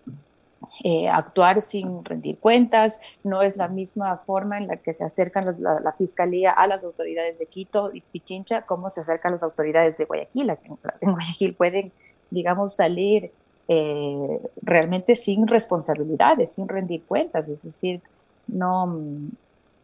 eh, 0.84 1.07
actuar 1.07 1.62
sin 1.62 2.03
rendir 2.03 2.38
cuentas, 2.38 3.00
no 3.24 3.41
es 3.41 3.55
la 3.55 3.69
misma 3.69 4.17
forma 4.25 4.57
en 4.57 4.67
la 4.67 4.77
que 4.77 4.93
se 4.93 5.05
acercan 5.05 5.45
la, 5.60 5.93
fiscalía 5.93 6.51
a 6.51 6.67
las 6.67 6.84
autoridades 6.84 7.39
de 7.39 7.45
Quito 7.45 7.91
y 7.93 8.01
Pichincha 8.01 8.63
como 8.63 8.89
se 8.89 9.01
acercan 9.01 9.31
las 9.31 9.43
autoridades 9.43 9.98
de 9.98 10.05
Guayaquil. 10.05 10.50
En, 10.50 11.12
Guayaquil 11.13 11.53
pueden, 11.53 11.93
digamos, 12.29 12.75
salir 12.75 13.32
eh, 13.67 14.41
realmente 14.62 15.15
sin 15.15 15.48
responsabilidades, 15.48 16.53
sin 16.53 16.67
rendir 16.67 17.03
cuentas, 17.03 17.50
es 17.50 17.63
decir, 17.63 18.01
no 18.48 18.96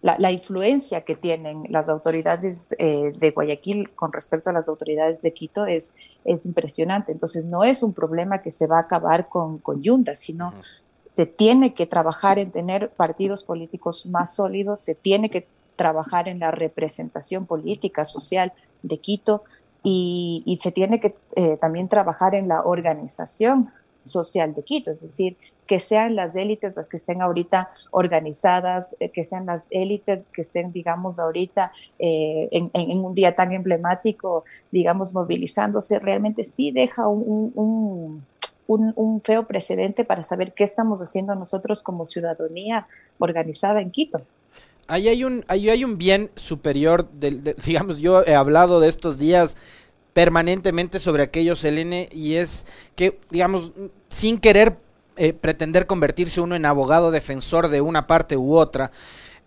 la, 0.01 0.31
influencia 0.31 1.01
que 1.01 1.15
tienen 1.15 1.63
las 1.69 1.87
autoridades 1.87 2.75
eh, 2.79 3.13
de 3.17 3.31
Guayaquil 3.31 3.91
con 3.91 4.11
respecto 4.11 4.49
a 4.49 4.53
las 4.53 4.67
autoridades 4.67 5.21
de 5.21 5.31
Quito 5.31 5.65
es, 5.65 5.93
es 6.25 6.45
impresionante. 6.45 7.11
Entonces 7.11 7.45
no 7.45 7.63
es 7.63 7.83
un 7.83 7.93
problema 7.93 8.41
que 8.41 8.49
se 8.49 8.67
va 8.67 8.77
a 8.77 8.81
acabar 8.81 9.29
con, 9.29 9.59
con 9.59 9.81
Yunda, 9.81 10.15
sino 10.15 10.53
se 11.11 11.25
tiene 11.25 11.73
que 11.73 11.85
trabajar 11.85 12.39
en 12.39 12.51
tener 12.51 12.89
partidos 12.89 13.43
políticos 13.43 14.05
más 14.07 14.35
sólidos, 14.35 14.79
se 14.79 14.95
tiene 14.95 15.29
que 15.29 15.47
trabajar 15.75 16.27
en 16.27 16.39
la 16.39 16.51
representación 16.51 17.45
política, 17.45 18.05
social 18.05 18.53
de 18.81 18.97
Quito 18.97 19.43
y, 19.83 20.57
se 20.59 20.71
tiene 20.71 20.99
que 20.99 21.15
eh, 21.35 21.57
también 21.57 21.87
trabajar 21.87 22.35
en 22.35 22.47
la 22.47 22.63
organización 22.63 23.71
social 24.03 24.53
de 24.53 24.63
Quito, 24.63 24.91
es 24.91 25.01
decir, 25.01 25.37
que 25.71 25.79
sean 25.79 26.17
las 26.17 26.35
élites 26.35 26.75
las 26.75 26.89
que 26.89 26.97
estén 26.97 27.21
ahorita 27.21 27.69
organizadas, 27.91 28.97
eh, 28.99 29.09
que 29.09 29.23
sean 29.23 29.45
las 29.45 29.67
élites 29.69 30.27
que 30.33 30.41
estén, 30.41 30.73
digamos, 30.73 31.17
ahorita 31.17 31.71
eh, 31.97 32.49
en, 32.51 32.99
un 32.99 33.13
día 33.13 33.35
tan 33.35 33.53
emblemático, 33.53 34.43
digamos, 34.69 35.13
movilizándose, 35.13 35.99
realmente 35.99 36.43
sí 36.43 36.71
deja 36.71 37.07
un, 37.07 38.25
feo 39.23 39.47
precedente 39.47 40.03
para 40.03 40.23
saber 40.23 40.53
qué 40.53 40.65
estamos 40.65 41.01
haciendo 41.01 41.35
nosotros 41.35 41.83
como 41.83 42.05
ciudadanía 42.05 42.87
organizada 43.17 43.81
en 43.81 43.91
Quito. 43.91 44.21
Ahí 44.87 45.07
hay 45.07 45.23
un, 45.23 45.45
hay 45.47 45.83
un 45.83 45.97
bien 45.97 46.31
superior, 46.35 47.09
del, 47.11 47.55
digamos, 47.65 47.99
yo 47.99 48.23
he 48.23 48.35
hablado 48.35 48.79
de 48.79 48.89
estos 48.89 49.17
días 49.17 49.55
permanentemente 50.13 50.99
sobre 50.99 51.23
aquellos, 51.23 51.63
Elene, 51.63 52.09
y 52.11 52.35
es 52.35 52.65
que, 52.95 53.19
digamos, 53.29 53.71
sin 54.09 54.37
querer 54.37 54.77
eh, 55.17 55.33
pretender 55.33 55.87
convertirse 55.87 56.41
uno 56.41 56.55
en 56.55 56.65
abogado 56.65 57.11
defensor 57.11 57.67
de 57.69 57.81
una 57.81 58.07
parte 58.07 58.37
u 58.37 58.55
otra. 58.55 58.91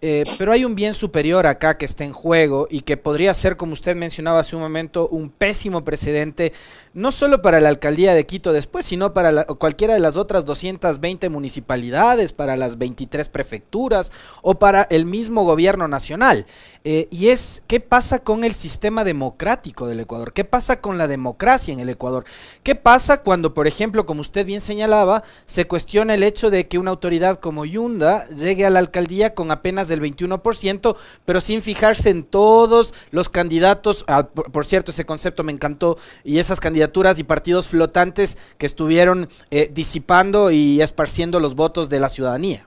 Eh, 0.02 0.24
pero 0.38 0.52
hay 0.52 0.64
un 0.64 0.74
bien 0.74 0.92
superior 0.92 1.46
acá 1.46 1.78
que 1.78 1.86
está 1.86 2.04
en 2.04 2.12
juego 2.12 2.66
y 2.70 2.82
que 2.82 2.96
podría 2.96 3.32
ser, 3.32 3.56
como 3.56 3.72
usted 3.72 3.96
mencionaba 3.96 4.40
hace 4.40 4.54
un 4.54 4.62
momento, 4.62 5.08
un 5.08 5.30
pésimo 5.30 5.82
precedente 5.82 6.52
no 6.94 7.10
solo 7.10 7.42
para 7.42 7.60
la 7.60 7.68
alcaldía 7.68 8.14
de 8.14 8.24
Quito 8.24 8.52
después, 8.52 8.86
sino 8.86 9.12
para 9.12 9.44
cualquiera 9.44 9.94
de 9.94 10.00
las 10.00 10.16
otras 10.16 10.44
220 10.44 11.28
municipalidades, 11.28 12.32
para 12.32 12.56
las 12.56 12.78
23 12.78 13.28
prefecturas 13.28 14.12
o 14.42 14.58
para 14.58 14.82
el 14.82 15.04
mismo 15.04 15.44
gobierno 15.44 15.88
nacional. 15.88 16.46
Eh, 16.84 17.08
y 17.10 17.28
es, 17.28 17.62
¿qué 17.66 17.80
pasa 17.80 18.20
con 18.20 18.44
el 18.44 18.54
sistema 18.54 19.04
democrático 19.04 19.88
del 19.88 20.00
Ecuador? 20.00 20.32
¿Qué 20.32 20.44
pasa 20.44 20.80
con 20.80 20.98
la 20.98 21.08
democracia 21.08 21.72
en 21.72 21.80
el 21.80 21.88
Ecuador? 21.88 22.24
¿Qué 22.62 22.74
pasa 22.74 23.22
cuando, 23.22 23.54
por 23.54 23.66
ejemplo, 23.66 24.06
como 24.06 24.20
usted 24.20 24.46
bien 24.46 24.60
señalaba, 24.60 25.24
se 25.46 25.66
cuestiona 25.66 26.14
el 26.14 26.22
hecho 26.22 26.50
de 26.50 26.68
que 26.68 26.78
una 26.78 26.90
autoridad 26.90 27.40
como 27.40 27.64
Yunda 27.64 28.28
llegue 28.28 28.66
a 28.66 28.70
la 28.70 28.78
alcaldía 28.78 29.34
con 29.34 29.50
apenas 29.50 29.83
del 29.88 30.00
21%, 30.00 30.96
pero 31.24 31.40
sin 31.40 31.62
fijarse 31.62 32.10
en 32.10 32.24
todos 32.24 32.94
los 33.10 33.28
candidatos? 33.28 34.04
Ah, 34.08 34.26
por, 34.26 34.66
cierto, 34.66 34.90
ese 34.90 35.06
concepto 35.06 35.44
me 35.44 35.52
encantó 35.52 35.98
y 36.22 36.38
esas 36.38 36.60
candidaturas 36.60 37.18
y 37.18 37.24
partidos 37.24 37.68
flotantes 37.68 38.38
que 38.58 38.66
estuvieron 38.66 39.28
eh, 39.50 39.70
disipando 39.72 40.50
y 40.50 40.80
esparciendo 40.80 41.40
los 41.40 41.54
votos 41.54 41.88
de 41.88 42.00
la 42.00 42.08
ciudadanía. 42.08 42.66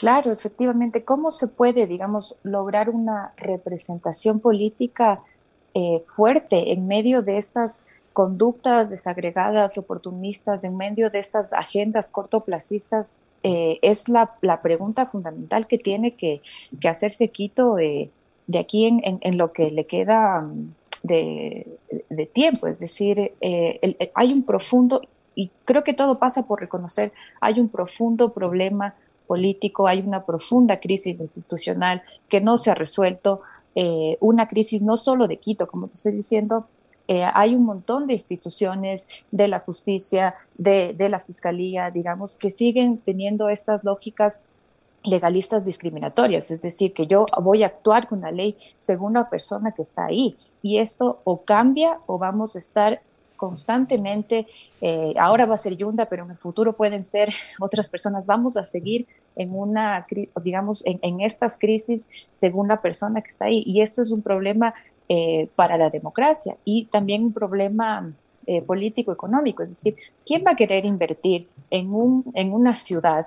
Claro, 0.00 0.32
efectivamente. 0.32 1.04
¿Cómo 1.04 1.30
se 1.30 1.46
puede, 1.46 1.86
digamos, 1.86 2.38
lograr 2.42 2.88
una 2.88 3.34
representación 3.36 4.40
política 4.40 5.20
eh, 5.74 6.00
fuerte 6.06 6.72
en 6.72 6.86
medio 6.86 7.20
de 7.20 7.36
estas 7.36 7.84
conductas 8.14 8.88
desagregadas, 8.88 9.76
oportunistas, 9.76 10.64
en 10.64 10.78
medio 10.78 11.10
de 11.10 11.18
estas 11.18 11.52
agendas 11.52 12.10
cortoplacistas? 12.10 13.18
Eh, 13.42 13.78
es 13.82 14.08
la, 14.08 14.60
pregunta 14.62 15.06
fundamental 15.06 15.66
que 15.66 15.78
tiene 15.78 16.14
que, 16.14 16.42
hacerse 16.86 17.28
Quito 17.28 17.76
de 17.76 18.58
aquí 18.58 18.86
en, 18.86 19.38
lo 19.38 19.52
que 19.52 19.70
le 19.70 19.86
queda 19.86 20.42
mm, 20.42 20.74
de, 21.02 22.28
tiempo, 22.34 22.66
es 22.66 22.80
decir, 22.80 23.32
eh, 23.40 24.10
hay 24.14 24.32
un 24.32 24.44
profundo, 24.44 25.02
y 25.34 25.50
creo 25.64 25.84
que 25.84 25.94
todo 25.94 26.18
pasa 26.18 26.46
por 26.46 26.60
reconocer, 26.60 27.12
hay 27.40 27.60
un 27.60 27.68
profundo 27.68 28.32
problema 28.32 28.94
político, 29.26 29.86
hay 29.86 30.00
una 30.00 30.26
profunda 30.26 30.80
crisis 30.80 31.20
institucional 31.20 32.02
que 32.28 32.40
no 32.40 32.58
se 32.58 32.70
ha 32.70 32.74
resuelto, 32.74 33.42
eh, 33.76 34.18
una 34.20 34.48
crisis 34.48 34.82
no 34.82 34.96
solo 34.96 35.28
de 35.28 35.36
Quito, 35.36 35.68
como 35.68 35.86
te 35.86 35.94
estoy 35.94 36.12
diciendo, 36.12 36.66
eh, 37.10 37.24
hay 37.34 37.56
un 37.56 37.64
montón 37.64 38.06
de 38.06 38.12
instituciones 38.12 39.08
de 39.32 39.48
la 39.48 39.58
justicia, 39.58 40.36
de, 40.56 40.94
de, 40.96 41.08
la 41.08 41.18
fiscalía, 41.18 41.90
digamos, 41.90 42.36
que 42.36 42.50
siguen 42.50 42.98
teniendo 42.98 43.48
estas 43.48 43.82
lógicas 43.82 44.44
legalistas 45.02 45.64
discriminatorias, 45.64 46.52
es 46.52 46.60
decir, 46.60 46.92
que 46.92 47.08
yo 47.08 47.26
voy 47.42 47.64
a 47.64 47.66
actuar 47.66 48.06
con 48.06 48.20
la 48.20 48.30
ley 48.30 48.54
según 48.78 49.14
la 49.14 49.28
persona 49.28 49.72
que 49.72 49.82
está 49.82 50.04
ahí. 50.04 50.36
Y 50.62 50.78
esto 50.78 51.20
o 51.24 51.42
cambia 51.42 51.98
o 52.06 52.16
vamos 52.16 52.54
a 52.54 52.60
estar 52.60 53.02
constantemente, 53.40 54.46
eh, 54.82 55.14
ahora 55.18 55.46
va 55.46 55.54
a 55.54 55.56
ser 55.56 55.74
Yunda, 55.74 56.04
pero 56.04 56.24
en 56.24 56.30
el 56.30 56.36
futuro 56.36 56.74
pueden 56.74 57.02
ser 57.02 57.30
otras 57.58 57.88
personas, 57.90 58.26
vamos 58.26 58.56
a 58.56 58.64
seguir 58.64 59.08
en 59.34 59.54
una, 59.54 60.06
digamos, 60.42 60.84
en, 60.84 61.20
estas 61.22 61.58
crisis 61.58 62.28
según 62.34 62.68
la 62.68 62.82
persona 62.82 63.22
que 63.22 63.28
está 63.28 63.46
ahí. 63.46 63.62
Y 63.64 63.80
esto 63.80 64.02
es 64.02 64.10
un 64.10 64.20
problema 64.20 64.74
eh, 65.12 65.48
para 65.56 65.76
la 65.76 65.90
democracia 65.90 66.56
y 66.64 66.84
también 66.84 67.24
un 67.24 67.32
problema 67.32 68.14
eh, 68.46 68.62
político, 68.62 69.10
económico. 69.10 69.64
Es 69.64 69.70
decir, 69.70 69.96
¿quién 70.24 70.44
va 70.46 70.52
a 70.52 70.54
querer 70.54 70.84
invertir 70.84 71.48
en, 71.68 71.92
un, 71.92 72.30
en 72.34 72.52
una 72.52 72.76
ciudad 72.76 73.26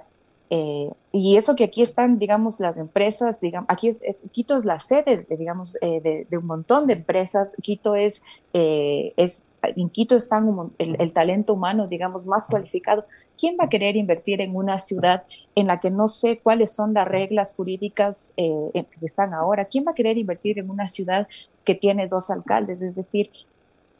eh, 0.49 0.89
y 1.11 1.35
eso 1.35 1.57
que 1.57 1.65
aquí 1.65 1.81
están, 1.81 2.19
digamos, 2.19 2.61
las 2.61 2.77
empresas, 2.77 3.41
digamos, 3.41 3.69
aquí 3.69 3.89
es, 3.89 4.23
Quito 4.31 4.57
es 4.57 4.63
la 4.63 4.79
sede, 4.79 5.25
de, 5.27 5.35
digamos, 5.35 5.77
eh, 5.81 6.25
de, 6.29 6.37
un 6.37 6.45
montón 6.45 6.87
de 6.87 6.93
empresas. 6.93 7.53
Quito 7.61 7.95
es, 7.95 8.23
es 8.53 9.43
en 9.63 9.89
Quito 9.89 10.15
está 10.15 10.41
el, 10.77 11.11
talento 11.11 11.53
humano, 11.53 11.87
digamos, 11.87 12.25
más 12.25 12.47
cualificado. 12.47 13.05
¿Quién 13.39 13.57
va 13.59 13.65
a 13.65 13.69
querer 13.69 13.95
invertir 13.95 14.41
en 14.41 14.55
una 14.55 14.79
ciudad 14.79 15.23
en 15.55 15.67
la 15.67 15.79
que 15.79 15.91
no 15.91 16.07
sé 16.07 16.39
cuáles 16.39 16.73
son 16.73 16.93
las 16.93 17.07
reglas 17.07 17.55
jurídicas 17.55 18.33
que 18.35 18.85
están 19.01 19.33
ahora? 19.33 19.65
¿Quién 19.65 19.85
va 19.85 19.91
a 19.91 19.95
querer 19.95 20.17
invertir 20.17 20.59
en 20.59 20.69
una 20.69 20.87
ciudad 20.87 21.27
que 21.65 21.75
tiene 21.75 22.07
dos 22.07 22.31
alcaldes? 22.31 22.81
Es 22.81 22.95
decir, 22.95 23.29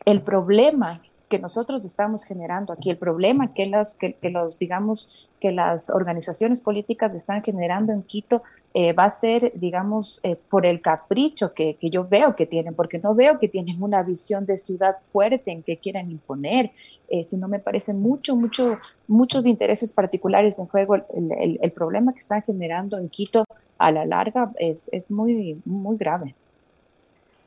el 0.06 0.22
problema 0.22 1.02
que 1.34 1.40
nosotros 1.40 1.84
estamos 1.84 2.26
generando 2.26 2.74
aquí, 2.74 2.92
el 2.92 2.98
problema 2.98 3.56
que, 3.56 3.66
las, 3.66 3.96
que, 3.96 4.16
los, 4.30 4.60
digamos, 4.60 5.28
que 5.40 5.52
las 5.52 5.90
organizaciones 5.90 6.62
políticas 6.62 7.16
están 7.16 7.42
generando 7.42 7.92
en 7.92 8.04
Quito 8.04 8.44
eh, 8.76 8.94
va 8.94 9.06
a 9.06 9.10
ser, 9.10 9.52
digamos, 9.56 10.20
eh, 10.24 10.36
por 10.36 10.68
el 10.68 10.80
capricho 10.80 11.56
que, 11.56 11.76
que, 11.78 11.90
yo 11.90 12.08
veo 12.08 12.36
que 12.36 12.46
tienen, 12.46 12.76
porque 12.76 13.00
no 13.00 13.16
veo 13.16 13.40
que 13.40 13.48
tienen 13.48 13.82
una 13.82 14.04
visión 14.04 14.46
de 14.46 14.58
ciudad 14.58 15.00
fuerte 15.00 15.52
en 15.52 15.64
que 15.64 15.78
quieran 15.78 16.12
imponer, 16.12 16.72
eh, 17.10 17.24
sino 17.24 17.48
me 17.48 17.60
parece 17.60 17.94
mucho, 17.94 18.36
mucho, 18.36 18.80
muchos 19.08 19.46
intereses 19.46 19.94
particulares 19.94 20.58
en 20.60 20.66
juego. 20.68 20.96
El, 20.96 21.60
el, 21.62 21.72
problema 21.72 22.14
que 22.14 22.20
están 22.20 22.42
generando 22.42 22.98
en 22.98 23.10
Quito 23.10 23.46
a 23.78 23.92
la 23.92 24.06
larga 24.06 24.52
es, 24.58 24.90
es 24.92 25.12
muy, 25.12 25.62
muy 25.66 25.98
grave. 25.98 26.36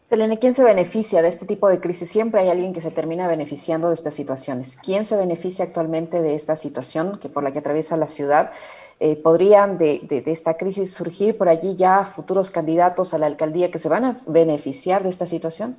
Selene, 0.08 0.38
¿quién 0.38 0.54
se 0.54 0.62
beneficia 0.62 1.20
de 1.20 1.26
este 1.26 1.46
tipo 1.46 1.68
de 1.68 1.80
crisis? 1.80 2.08
Siempre 2.08 2.40
hay 2.40 2.48
alguien 2.48 2.72
que 2.72 2.80
se 2.80 2.92
termina 2.92 3.26
beneficiando 3.26 3.88
de 3.88 3.94
estas 3.94 4.14
situaciones. 4.14 4.76
¿Quién 4.76 5.04
se 5.04 5.16
beneficia 5.16 5.64
actualmente 5.64 6.22
de 6.22 6.36
esta 6.36 6.54
situación 6.54 7.18
que 7.18 7.28
por 7.28 7.42
la 7.42 7.50
que 7.50 7.58
atraviesa 7.58 7.96
la 7.96 8.06
ciudad? 8.06 8.52
Eh, 9.00 9.16
¿Podrían 9.16 9.78
de, 9.78 10.22
esta 10.26 10.56
crisis 10.56 10.92
surgir 10.92 11.36
por 11.36 11.48
allí 11.48 11.74
ya 11.74 12.04
futuros 12.04 12.52
candidatos 12.52 13.14
a 13.14 13.18
la 13.18 13.26
alcaldía 13.26 13.72
que 13.72 13.80
se 13.80 13.88
van 13.88 14.04
a 14.04 14.16
beneficiar 14.28 15.02
de 15.02 15.08
esta 15.08 15.26
situación? 15.26 15.76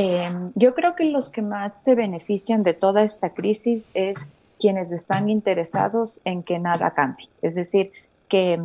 Em, 0.00 0.52
yo 0.54 0.76
creo 0.76 0.94
que 0.94 1.06
los 1.06 1.28
que 1.28 1.42
más 1.42 1.82
se 1.82 1.96
benefician 1.96 2.62
de 2.62 2.72
toda 2.72 3.02
esta 3.02 3.30
crisis 3.30 3.90
es 3.94 4.30
quienes 4.56 4.92
están 4.92 5.28
interesados 5.28 6.20
en 6.24 6.44
que 6.44 6.60
nada 6.60 6.92
cambie. 6.92 7.28
Es 7.42 7.56
decir, 7.56 7.90
que, 8.28 8.60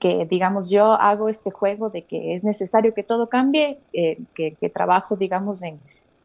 que, 0.00 0.26
digamos, 0.26 0.70
yo 0.70 0.94
hago 0.94 1.28
este 1.28 1.52
juego 1.52 1.88
de 1.88 2.02
que 2.02 2.34
es 2.34 2.42
necesario 2.42 2.94
que 2.94 3.04
todo 3.04 3.28
cambie, 3.28 3.78
eh, 3.92 4.18
que, 4.34 4.70
trabajo, 4.74 5.14
digamos, 5.14 5.62
en, 5.62 5.78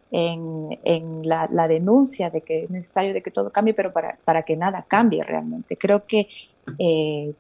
en, 0.10 1.22
la, 1.30 1.68
denuncia 1.68 2.32
de 2.32 2.42
que 2.42 2.64
es 2.64 2.72
necesario 2.72 3.14
de 3.14 3.22
que 3.22 3.30
todo 3.30 3.52
cambie, 3.52 3.76
pero 3.76 3.94
para, 3.94 4.18
para 4.26 4.42
que 4.42 4.56
nada 4.56 4.86
cambie 4.88 5.24
realmente. 5.24 5.78
Creo 5.78 6.08
que 6.08 6.30
eh, 6.80 7.32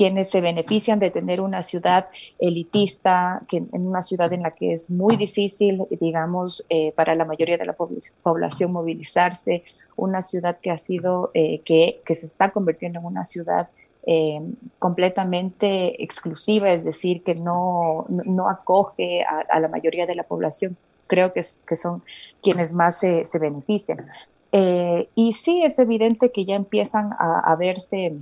quienes 0.00 0.30
se 0.30 0.40
benefician 0.40 0.98
de 0.98 1.10
tener 1.10 1.42
una 1.42 1.60
ciudad 1.60 2.08
elitista, 2.38 3.42
que, 3.48 3.58
en 3.58 3.86
una 3.86 4.00
ciudad 4.00 4.32
en 4.32 4.44
la 4.44 4.52
que 4.52 4.72
es 4.72 4.90
muy 4.90 5.16
difícil, 5.16 5.84
digamos, 6.00 6.64
eh, 6.70 6.92
para 6.92 7.14
la 7.14 7.26
mayoría 7.26 7.58
de 7.58 7.66
la 7.66 7.76
población 8.22 8.72
movilizarse, 8.72 9.62
una 9.96 10.22
ciudad 10.22 10.56
que 10.62 10.70
ha 10.70 10.78
sido, 10.78 11.30
que, 11.34 12.00
que 12.06 12.14
se 12.14 12.24
está 12.24 12.48
convirtiendo 12.50 13.00
en 13.00 13.04
una 13.04 13.24
ciudad 13.24 13.68
eh, 14.06 14.40
completamente 14.78 16.02
exclusiva, 16.02 16.72
es 16.72 16.84
decir, 16.84 17.22
que 17.22 17.34
no, 17.34 18.06
no 18.08 18.48
acoge 18.48 19.22
a, 19.22 19.60
la 19.60 19.68
mayoría 19.68 20.06
de 20.06 20.14
la 20.14 20.22
población. 20.22 20.78
Creo 21.06 21.34
que, 21.34 21.42
que 21.66 21.76
son 21.76 22.02
quienes 22.42 22.72
más 22.72 22.98
se, 22.98 23.26
se 23.26 23.38
benefician. 23.38 24.06
Eh, 24.52 25.08
y 25.14 25.32
sí, 25.32 25.62
es 25.62 25.78
evidente 25.78 26.32
que 26.32 26.46
ya 26.46 26.56
empiezan 26.56 27.10
a, 27.18 27.54
verse 27.56 28.14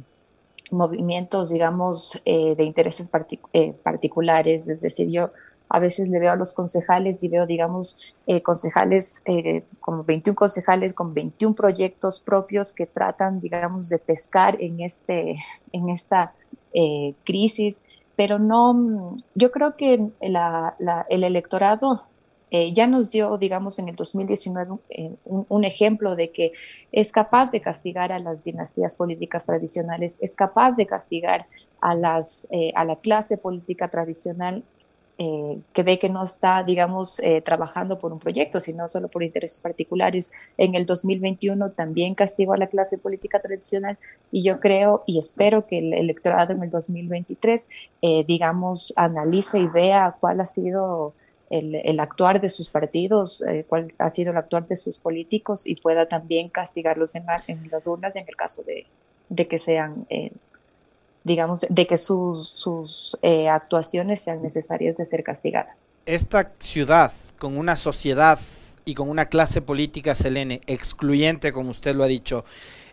movimientos, 0.71 1.51
digamos, 1.51 2.21
eh, 2.25 2.55
de 2.57 2.65
intereses 2.65 3.11
particulares, 3.11 4.69
es 4.69 4.81
decir, 4.81 5.11
yo 5.11 5.31
a 5.69 5.79
veces 5.79 6.09
le 6.09 6.19
veo 6.19 6.33
a 6.33 6.37
los 6.37 6.53
concejales 6.53 7.23
y 7.23 7.29
veo, 7.29 7.47
digamos, 7.47 8.15
eh, 8.27 8.43
concejales, 8.43 9.23
eh, 9.27 9.65
como 9.81 10.05
21 10.05 10.35
concejales 10.35 10.95
con 10.95 11.13
21 11.15 11.55
proyectos 11.55 12.21
propios 12.21 12.73
que 12.73 12.87
tratan, 12.87 13.41
digamos, 13.41 13.89
de 13.89 13.99
pescar 13.99 14.61
en, 14.61 14.81
este, 14.81 15.37
en 15.73 15.91
esta 15.91 16.33
eh, 16.73 17.15
crisis, 17.25 17.85
pero 18.17 18.39
no, 18.39 19.17
yo 19.35 19.53
creo 19.53 19.77
que 19.77 20.11
el 20.21 21.25
electorado 21.25 22.03
ya 22.51 22.87
nos 22.87 23.11
dio, 23.13 23.37
digamos, 23.39 23.79
en 23.79 23.89
el 23.89 23.97
2019 23.97 24.79
un, 25.25 25.47
un, 25.49 25.65
ejemplo 25.65 26.17
de 26.17 26.31
que 26.31 26.53
es 26.93 27.13
capaz 27.13 27.51
de 27.51 27.61
castigar 27.61 28.13
a 28.13 28.19
las 28.19 28.43
dinastías 28.43 28.97
políticas 28.97 29.47
tradicionales, 29.47 30.19
es 30.21 30.35
capaz 30.35 30.77
de 30.77 30.87
castigar 30.87 31.47
a, 31.81 31.95
las, 31.95 32.49
a 32.75 32.85
la 32.85 32.97
clase 32.97 33.37
política 33.37 33.89
tradicional 33.89 34.65
eh, 35.21 35.59
que 35.73 35.83
ve 35.83 35.99
que 35.99 36.09
no 36.09 36.23
está, 36.23 36.63
digamos, 36.63 37.19
eh, 37.19 37.41
trabajando 37.41 37.99
por 37.99 38.13
un 38.13 38.21
proyecto, 38.21 38.61
sino 38.61 38.87
solo 38.87 39.09
por 39.09 39.25
intereses 39.25 39.61
particulares. 39.61 40.31
En 40.57 40.77
el 40.77 40.87
2021 40.87 41.73
también 41.73 42.15
castigó 42.15 42.53
a 42.53 42.57
la 42.57 42.69
clase 42.69 42.99
política 42.99 43.41
tradicional 43.41 43.99
y 44.31 44.45
yo 44.45 44.61
creo 44.61 45.03
y 45.07 45.19
espero 45.19 45.67
que 45.67 45.79
el 45.79 45.93
electorado 45.93 46.53
en 46.53 46.63
el 46.63 46.71
2023, 46.71 47.69
eh, 48.01 48.25
digamos, 48.29 48.93
analice 48.95 49.59
y 49.59 49.67
vea 49.67 50.15
cuál 50.21 50.41
ha 50.41 50.47
sido 50.47 51.15
el, 51.51 52.01
actuar 52.01 52.41
de 52.41 52.49
sus 52.49 52.71
partidos, 52.71 53.45
cuál 53.69 53.89
ha 53.99 54.11
sido 54.11 54.33
el 54.33 54.37
actuar 54.37 54.67
de 54.69 54.77
sus 54.77 54.99
políticos 54.99 55.67
y 55.67 55.77
pueda 55.77 56.07
también 56.07 56.49
castigarlos 56.49 57.15
en, 57.15 57.25
las 57.71 57.87
urnas 57.87 58.17
en 58.17 58.27
el 58.29 58.37
caso 58.37 58.63
de, 58.63 59.47
que 59.47 59.59
sean 59.59 60.07
digamos, 61.29 61.67
de 61.69 61.87
que 61.87 61.97
sus, 61.97 62.49
sus 62.49 63.17
eh, 63.23 63.49
actuaciones 63.49 64.21
sean 64.21 64.43
necesarias 64.43 64.97
de 64.97 65.05
ser 65.05 65.23
castigadas. 65.23 65.87
Esta 66.07 66.53
ciudad, 66.59 67.13
con 67.39 67.57
una 67.57 67.77
sociedad 67.77 68.41
y 68.85 68.95
con 68.95 69.09
una 69.09 69.27
clase 69.27 69.61
política, 69.61 70.15
Selene, 70.15 70.61
excluyente, 70.67 71.53
como 71.53 71.71
usted 71.71 71.95
lo 71.95 72.03
ha 72.03 72.09
dicho, 72.09 72.45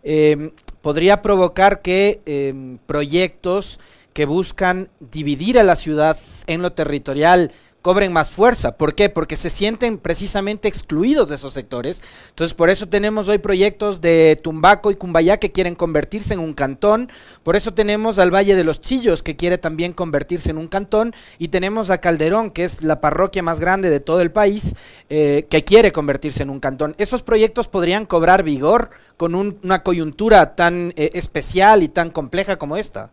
em, 0.04 0.52
podría 0.82 1.22
provocar 1.22 1.82
que 1.82 2.22
em, 2.26 2.78
proyectos 2.86 3.80
que 4.14 4.26
buscan 4.26 4.90
dividir 5.00 5.58
a 5.58 5.64
la 5.64 5.76
ciudad 5.76 6.18
en 6.48 6.62
lo 6.62 6.74
territorial, 6.74 7.52
cobren 7.86 8.12
más 8.12 8.32
fuerza. 8.32 8.78
¿Por 8.78 8.96
qué? 8.96 9.12
Porque 9.12 9.36
se 9.36 9.52
sienten 9.52 10.00
precisamente 10.00 10.68
excluidos 10.68 11.30
de 11.30 11.36
esos 11.36 11.54
sectores. 11.54 12.02
Entonces, 12.30 12.56
por 12.56 12.72
eso 12.72 12.90
tenemos 12.90 13.28
hoy 13.28 13.38
proyectos 13.38 14.02
de 14.02 14.40
Tumbaco 14.42 14.90
y 14.90 14.96
Cumbayá 14.96 15.38
que 15.38 15.52
quieren 15.52 15.76
convertirse 15.76 16.34
en 16.34 16.40
un 16.40 16.56
cantón. 16.56 17.12
Por 17.44 17.56
eso 17.56 17.76
tenemos 17.76 18.18
al 18.18 18.34
Valle 18.34 18.56
de 18.56 18.64
los 18.64 18.82
Chillos 18.82 19.22
que 19.22 19.36
quiere 19.36 19.60
también 19.60 19.94
convertirse 19.94 20.50
en 20.50 20.58
un 20.58 20.68
cantón. 20.68 21.14
Y 21.38 21.50
tenemos 21.50 21.92
a 21.92 22.00
Calderón, 22.00 22.50
que 22.50 22.64
es 22.64 22.82
la 22.82 23.02
parroquia 23.02 23.44
más 23.44 23.60
grande 23.60 23.92
de 23.92 24.00
todo 24.00 24.22
el 24.22 24.32
país, 24.32 24.74
eh, 25.10 25.46
que 25.48 25.64
quiere 25.64 25.92
convertirse 25.92 26.42
en 26.42 26.50
un 26.50 26.60
cantón. 26.60 26.96
Esos 26.98 27.22
proyectos 27.22 27.68
podrían 27.68 28.08
cobrar 28.08 28.42
vigor 28.42 28.90
con 29.16 29.36
una 29.36 29.84
coyuntura 29.84 30.56
tan 30.56 30.92
eh, 30.96 31.12
especial 31.14 31.84
y 31.84 31.88
tan 31.88 32.10
compleja 32.10 32.58
como 32.58 32.78
esta. 32.78 33.12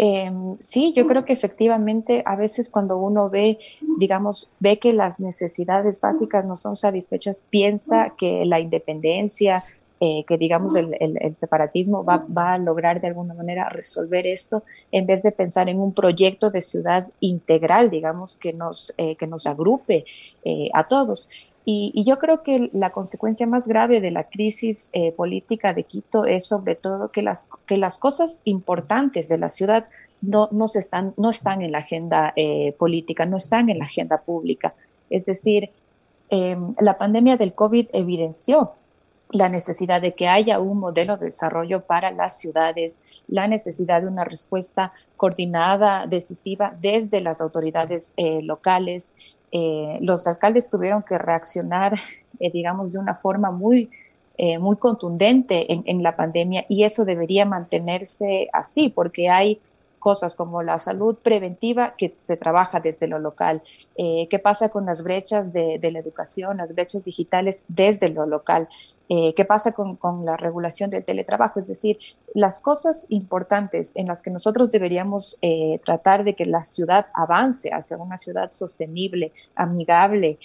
Em, 0.00 0.56
sí, 0.60 0.92
yo 0.96 1.08
creo 1.08 1.24
que 1.24 1.32
efectivamente 1.32 2.22
a 2.24 2.36
veces 2.36 2.70
cuando 2.70 2.98
uno 2.98 3.28
ve, 3.28 3.58
digamos, 3.98 4.52
ve 4.60 4.78
que 4.78 4.92
las 4.92 5.18
necesidades 5.18 6.00
básicas 6.00 6.44
no 6.44 6.56
son 6.56 6.76
satisfechas, 6.76 7.42
piensa 7.50 8.14
que 8.16 8.44
la 8.44 8.60
independencia, 8.60 9.64
eh, 10.00 10.24
que 10.28 10.38
digamos 10.38 10.76
el, 10.76 11.34
separatismo 11.34 12.04
va, 12.04 12.24
a 12.36 12.58
lograr 12.58 13.00
de 13.00 13.08
alguna 13.08 13.34
manera 13.34 13.68
resolver 13.70 14.28
esto 14.28 14.62
en 14.92 15.06
vez 15.06 15.24
de 15.24 15.32
pensar 15.32 15.68
en 15.68 15.80
un 15.80 15.92
proyecto 15.92 16.52
de 16.52 16.60
ciudad 16.60 17.08
integral, 17.18 17.90
digamos, 17.90 18.36
que 18.36 18.52
nos, 18.52 18.94
eh, 18.98 19.16
que 19.16 19.26
nos 19.26 19.48
agrupe 19.48 20.04
eh, 20.44 20.70
a 20.72 20.86
todos. 20.86 21.28
Y, 21.70 22.02
yo 22.06 22.18
creo 22.18 22.42
que 22.42 22.70
la 22.72 22.88
consecuencia 22.92 23.46
más 23.46 23.68
grave 23.68 24.00
de 24.00 24.10
la 24.10 24.24
crisis 24.24 24.88
eh, 24.94 25.12
política 25.12 25.74
de 25.74 25.84
Quito 25.84 26.24
es 26.24 26.46
sobre 26.46 26.76
todo 26.76 27.10
que 27.10 27.20
las, 27.20 27.50
que 27.66 27.76
las 27.76 27.98
cosas 27.98 28.40
importantes 28.46 29.28
de 29.28 29.36
la 29.36 29.50
ciudad 29.50 29.86
no, 30.22 30.48
no, 30.50 30.66
se 30.66 30.78
están, 30.78 31.12
no 31.18 31.28
están 31.28 31.60
en 31.60 31.72
la 31.72 31.78
agenda 31.78 32.32
eh, 32.36 32.74
política, 32.78 33.26
no 33.26 33.36
están 33.36 33.68
en 33.68 33.80
la 33.80 33.84
agenda 33.84 34.16
pública. 34.16 34.72
Es 35.10 35.26
decir, 35.26 35.68
em, 36.30 36.74
la 36.80 36.96
pandemia 36.96 37.36
del 37.36 37.52
COVID 37.52 37.88
evidenció 37.92 38.70
la 39.30 39.50
necesidad 39.50 40.00
de 40.00 40.14
que 40.14 40.26
haya 40.26 40.60
un 40.60 40.78
modelo 40.78 41.18
de 41.18 41.26
desarrollo 41.26 41.82
para 41.84 42.10
las 42.12 42.38
ciudades, 42.38 42.98
la 43.26 43.46
necesidad 43.46 44.00
de 44.00 44.08
una 44.08 44.24
respuesta 44.24 44.92
coordinada, 45.18 46.06
decisiva 46.06 46.74
desde 46.80 47.20
las 47.20 47.42
autoridades 47.42 48.14
eh, 48.16 48.40
locales. 48.42 49.14
Eh, 49.52 49.98
los 50.00 50.26
alcaldes 50.26 50.68
tuvieron 50.70 51.02
que 51.02 51.18
reaccionar, 51.18 51.94
eh, 52.40 52.50
digamos, 52.50 52.92
de 52.92 52.98
una 52.98 53.14
forma 53.14 53.50
muy, 53.50 53.90
muy 54.60 54.76
contundente 54.76 55.72
en, 55.72 55.82
en 55.86 56.00
la 56.04 56.14
pandemia 56.14 56.64
y 56.68 56.84
eso 56.84 57.04
debería 57.04 57.44
mantenerse 57.44 58.48
así 58.52 58.88
porque 58.88 59.28
hay 59.28 59.60
cosas 59.98 60.36
como 60.36 60.62
la 60.62 60.78
salud 60.78 61.16
preventiva 61.16 61.94
que 61.96 62.16
se 62.20 62.36
trabaja 62.36 62.80
desde 62.80 63.06
lo 63.06 63.18
local, 63.18 63.62
eh, 63.96 64.28
qué 64.30 64.38
pasa 64.38 64.68
con 64.68 64.86
las 64.86 65.02
brechas 65.02 65.52
de, 65.52 65.78
la 65.92 65.98
educación, 65.98 66.58
las 66.58 66.74
brechas 66.74 67.04
digitales 67.04 67.64
desde 67.68 68.08
lo 68.08 68.26
local, 68.26 68.68
eh, 69.08 69.34
qué 69.34 69.44
pasa 69.44 69.72
con, 69.72 69.98
la 70.24 70.36
regulación 70.36 70.90
del 70.90 71.04
teletrabajo, 71.04 71.58
es 71.58 71.68
decir, 71.68 71.98
las 72.34 72.60
cosas 72.60 73.06
importantes 73.08 73.92
en 73.94 74.06
las 74.06 74.22
que 74.22 74.30
nosotros 74.30 74.70
deberíamos 74.70 75.38
eh, 75.42 75.80
tratar 75.84 76.24
de 76.24 76.34
que 76.34 76.46
la 76.46 76.62
ciudad 76.62 77.06
avance 77.14 77.70
hacia 77.70 77.96
una 77.96 78.16
ciudad 78.16 78.50
sostenible, 78.50 79.32
amigable, 79.54 80.38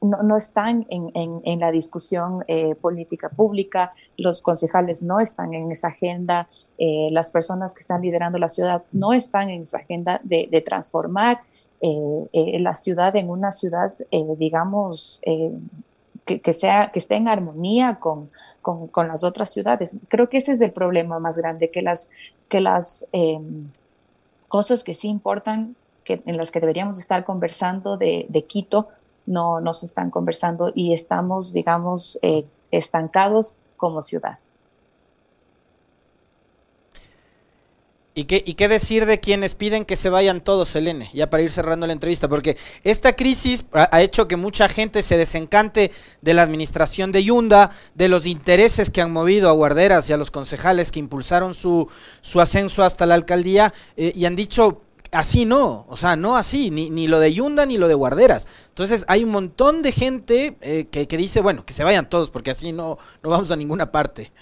no, 0.00 0.36
están 0.36 0.86
en, 0.88 1.10
en 1.14 1.58
la 1.58 1.72
discusión 1.72 2.44
política 2.80 3.28
pública, 3.28 3.92
los 4.16 4.40
concejales 4.40 5.02
no 5.02 5.18
están 5.18 5.52
en 5.52 5.72
esa 5.72 5.88
agenda, 5.88 6.48
eh, 6.78 7.08
las 7.12 7.30
personas 7.30 7.74
que 7.74 7.80
están 7.80 8.00
liderando 8.02 8.38
la 8.38 8.48
ciudad 8.48 8.82
no 8.92 9.12
están 9.12 9.50
en 9.50 9.62
esa 9.62 9.78
agenda 9.78 10.20
de, 10.24 10.62
transformar 10.66 11.40
eh, 11.80 12.28
eh, 12.32 12.58
la 12.60 12.74
ciudad 12.74 13.14
en 13.16 13.28
una 13.28 13.52
ciudad, 13.52 13.94
digamos, 14.38 15.20
que, 16.24 16.52
sea, 16.52 16.90
que 16.92 16.98
esté 16.98 17.16
en 17.16 17.28
armonía 17.28 17.98
con, 18.00 18.30
con, 18.62 19.08
las 19.08 19.22
otras 19.24 19.50
ciudades. 19.50 19.98
Creo 20.08 20.28
que 20.28 20.38
ese 20.38 20.52
es 20.52 20.60
el 20.60 20.72
problema 20.72 21.18
más 21.18 21.36
grande, 21.36 21.70
que 21.70 21.82
las, 21.82 22.10
que 22.48 22.60
las 22.60 23.06
cosas 24.48 24.82
que 24.84 24.94
sí 24.94 25.08
importan, 25.08 25.76
que, 26.04 26.22
en 26.26 26.36
las 26.36 26.50
que 26.50 26.60
deberíamos 26.60 26.98
estar 26.98 27.24
conversando 27.24 27.96
de, 27.96 28.26
de 28.28 28.44
Quito, 28.44 28.88
no, 29.26 29.60
no 29.60 29.72
se 29.72 29.86
están 29.86 30.10
conversando 30.10 30.72
y 30.74 30.92
estamos, 30.92 31.52
digamos, 31.52 32.18
estancados 32.70 33.58
como 33.76 34.02
ciudad. 34.02 34.38
¿Y 38.14 38.24
qué, 38.24 38.42
¿Y 38.46 38.54
qué 38.54 38.68
decir 38.68 39.06
de 39.06 39.20
quienes 39.20 39.54
piden 39.54 39.86
que 39.86 39.96
se 39.96 40.10
vayan 40.10 40.42
todos, 40.42 40.68
Selene? 40.68 41.08
Ya 41.14 41.30
para 41.30 41.42
ir 41.42 41.50
cerrando 41.50 41.86
la 41.86 41.94
entrevista, 41.94 42.28
porque 42.28 42.58
esta 42.84 43.16
crisis 43.16 43.64
ha, 43.72 44.02
hecho 44.02 44.28
que 44.28 44.36
mucha 44.36 44.68
gente 44.68 45.02
se 45.02 45.16
desencante 45.16 45.90
de 46.20 46.34
la 46.34 46.42
administración 46.42 47.10
de 47.10 47.24
Yunda, 47.24 47.70
de 47.94 48.08
los 48.08 48.26
intereses 48.26 48.90
que 48.90 49.00
han 49.00 49.12
movido 49.12 49.48
a 49.48 49.52
Guarderas 49.52 50.10
y 50.10 50.12
a 50.12 50.18
los 50.18 50.30
concejales 50.30 50.90
que 50.90 50.98
impulsaron 50.98 51.54
su, 51.54 51.88
su 52.20 52.42
ascenso 52.42 52.84
hasta 52.84 53.06
la 53.06 53.14
alcaldía 53.14 53.72
eh, 53.96 54.12
y 54.14 54.26
han 54.26 54.36
dicho, 54.36 54.82
así 55.10 55.46
no, 55.46 55.86
o 55.88 55.96
sea, 55.96 56.14
no 56.14 56.36
así, 56.36 56.70
ni, 56.70 56.90
ni 56.90 57.06
lo 57.06 57.18
de 57.18 57.32
Yunda 57.32 57.64
ni 57.64 57.78
lo 57.78 57.88
de 57.88 57.94
Guarderas. 57.94 58.46
Entonces 58.68 59.06
hay 59.08 59.24
un 59.24 59.30
montón 59.30 59.80
de 59.80 59.90
gente 59.90 60.58
eh, 60.60 60.86
que, 60.90 61.08
que 61.08 61.16
dice, 61.16 61.40
bueno, 61.40 61.64
que 61.64 61.72
se 61.72 61.82
vayan 61.82 62.10
todos, 62.10 62.28
porque 62.28 62.50
así 62.50 62.72
no, 62.72 62.98
no 63.22 63.30
vamos 63.30 63.50
a 63.50 63.56
ninguna 63.56 63.90
parte 63.90 64.32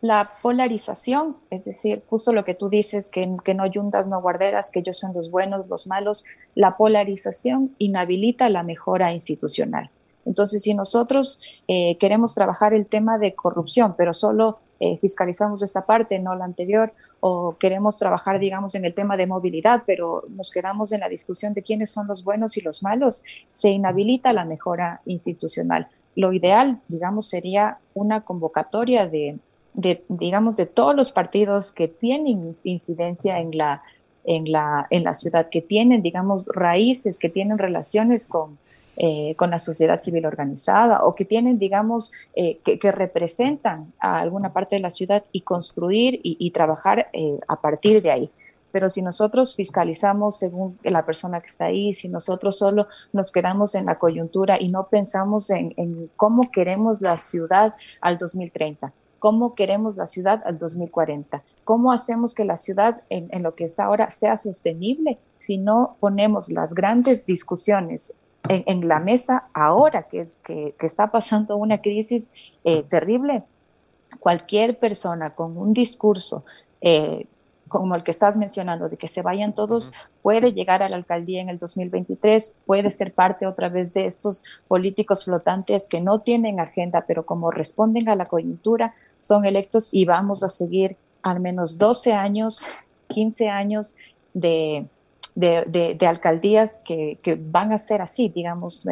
la 0.00 0.32
polarización, 0.40 1.36
es 1.50 1.64
decir, 1.64 2.02
justo 2.08 2.32
lo 2.32 2.44
que 2.44 2.54
tú 2.54 2.68
dices, 2.70 3.10
que, 3.10 3.28
que, 3.44 3.54
no 3.54 3.66
yuntas, 3.66 4.06
no 4.06 4.20
guarderas, 4.22 4.70
que 4.70 4.80
ellos 4.80 4.98
son 4.98 5.12
los 5.14 5.30
buenos, 5.30 5.68
los 5.68 5.86
malos, 5.86 6.24
la 6.54 6.76
polarización 6.76 7.74
inhabilita 7.78 8.48
la 8.48 8.62
mejora 8.62 9.12
institucional. 9.12 9.90
Entonces, 10.24 10.62
si 10.62 10.74
nosotros 10.74 11.40
eh, 11.68 11.96
queremos 11.98 12.34
trabajar 12.34 12.74
el 12.74 12.86
tema 12.86 13.18
de 13.18 13.34
corrupción, 13.34 13.94
pero 13.96 14.12
solo 14.12 14.58
eh, 14.78 14.96
fiscalizamos 14.96 15.62
esta 15.62 15.84
parte, 15.84 16.18
no 16.18 16.34
la 16.34 16.44
anterior, 16.44 16.92
o 17.20 17.56
queremos 17.58 17.98
trabajar, 17.98 18.38
digamos, 18.38 18.74
en 18.74 18.84
el 18.84 18.94
tema 18.94 19.16
de 19.16 19.26
movilidad, 19.26 19.82
pero 19.86 20.24
nos 20.30 20.50
quedamos 20.50 20.92
en 20.92 21.00
la 21.00 21.08
discusión 21.08 21.52
de 21.52 21.62
quiénes 21.62 21.90
son 21.90 22.06
los 22.06 22.24
buenos 22.24 22.56
y 22.56 22.62
los 22.62 22.82
malos, 22.82 23.22
se 23.50 23.70
inhabilita 23.70 24.32
la 24.32 24.44
mejora 24.44 25.02
institucional. 25.04 25.88
Lo 26.16 26.32
ideal, 26.32 26.80
digamos, 26.88 27.28
sería 27.28 27.78
una 27.94 28.22
convocatoria 28.22 29.06
de, 29.06 29.38
de, 29.80 30.04
digamos, 30.08 30.56
de 30.56 30.66
todos 30.66 30.94
los 30.94 31.12
partidos 31.12 31.72
que 31.72 31.88
tienen 31.88 32.56
incidencia 32.64 33.38
en 33.38 33.56
la, 33.56 33.82
en 34.24 34.50
la, 34.50 34.86
en 34.90 35.04
la 35.04 35.14
ciudad, 35.14 35.48
que 35.50 35.62
tienen, 35.62 36.02
digamos, 36.02 36.48
raíces, 36.52 37.18
que 37.18 37.28
tienen 37.28 37.58
relaciones 37.58 38.26
con, 38.26 38.58
eh, 38.96 39.34
con 39.36 39.50
la 39.50 39.58
sociedad 39.58 39.96
civil 39.96 40.26
organizada 40.26 41.04
o 41.04 41.14
que 41.14 41.24
tienen, 41.24 41.58
digamos, 41.58 42.12
eh, 42.34 42.58
que, 42.58 42.92
representan 42.92 43.92
a 43.98 44.20
alguna 44.20 44.52
parte 44.52 44.76
de 44.76 44.82
la 44.82 44.90
ciudad 44.90 45.24
y 45.32 45.40
construir 45.40 46.20
y, 46.22 46.50
trabajar 46.50 47.08
eh, 47.12 47.38
a 47.48 47.56
partir 47.60 48.02
de 48.02 48.10
ahí. 48.10 48.30
Pero 48.72 48.88
si 48.88 49.00
nosotros 49.00 49.56
fiscalizamos 49.56 50.38
según 50.38 50.78
la 50.82 51.06
persona 51.06 51.40
que 51.40 51.46
está 51.46 51.66
ahí, 51.66 51.92
si 51.92 52.08
nosotros 52.08 52.58
solo 52.58 52.88
nos 53.12 53.32
quedamos 53.32 53.74
en 53.74 53.86
la 53.86 53.98
coyuntura 53.98 54.60
y 54.60 54.68
no 54.68 54.86
pensamos 54.88 55.50
en, 55.50 55.72
en 55.76 56.10
cómo 56.16 56.50
queremos 56.50 57.00
la 57.00 57.16
ciudad 57.16 57.74
al 58.00 58.18
2030, 58.18 58.92
cómo 59.20 59.54
queremos 59.54 59.96
la 59.96 60.06
ciudad 60.06 60.42
al 60.44 60.58
2040, 60.58 61.44
cómo 61.62 61.92
hacemos 61.92 62.34
que 62.34 62.44
la 62.44 62.56
ciudad 62.56 63.02
en, 63.10 63.42
lo 63.44 63.54
que 63.54 63.64
está 63.64 63.84
ahora 63.84 64.10
sea 64.10 64.36
sostenible 64.36 65.18
si 65.38 65.58
no 65.58 65.96
ponemos 66.00 66.50
las 66.50 66.74
grandes 66.74 67.26
discusiones 67.26 68.14
en, 68.48 68.88
la 68.88 68.98
mesa 68.98 69.44
ahora 69.52 70.04
que, 70.04 70.20
es, 70.20 70.40
que, 70.42 70.74
está 70.80 71.12
pasando 71.12 71.56
una 71.56 71.80
crisis 71.80 72.32
eh, 72.64 72.82
terrible. 72.82 73.44
Cualquier 74.18 74.78
persona 74.78 75.34
con 75.34 75.56
un 75.56 75.72
discurso 75.72 76.44
eh, 76.80 77.26
como 77.70 77.94
el 77.94 78.02
que 78.02 78.10
estás 78.10 78.36
mencionando, 78.36 78.90
de 78.90 78.98
que 78.98 79.06
se 79.06 79.22
vayan 79.22 79.54
todos, 79.54 79.92
puede 80.22 80.52
llegar 80.52 80.82
a 80.82 80.88
la 80.88 80.96
alcaldía 80.96 81.40
en 81.40 81.48
el 81.48 81.56
2023, 81.56 82.62
puede 82.66 82.90
ser 82.90 83.14
parte 83.14 83.46
otra 83.46 83.70
vez 83.70 83.94
de 83.94 84.04
estos 84.04 84.42
políticos 84.68 85.24
flotantes 85.24 85.88
que 85.88 86.00
no 86.00 86.20
tienen 86.20 86.60
agenda, 86.60 87.04
pero 87.06 87.24
como 87.24 87.50
responden 87.50 88.08
a 88.08 88.16
la 88.16 88.26
coyuntura, 88.26 88.94
son 89.20 89.44
electos 89.44 89.90
y 89.92 90.04
vamos 90.04 90.42
a 90.42 90.48
seguir 90.48 90.96
al 91.22 91.40
menos 91.40 91.78
12 91.78 92.12
años, 92.12 92.66
15 93.08 93.48
años 93.48 93.96
de, 94.34 94.86
alcaldías 96.00 96.80
que, 96.84 97.18
van 97.50 97.72
a 97.72 97.78
ser 97.78 98.02
así, 98.02 98.28
digamos, 98.28 98.86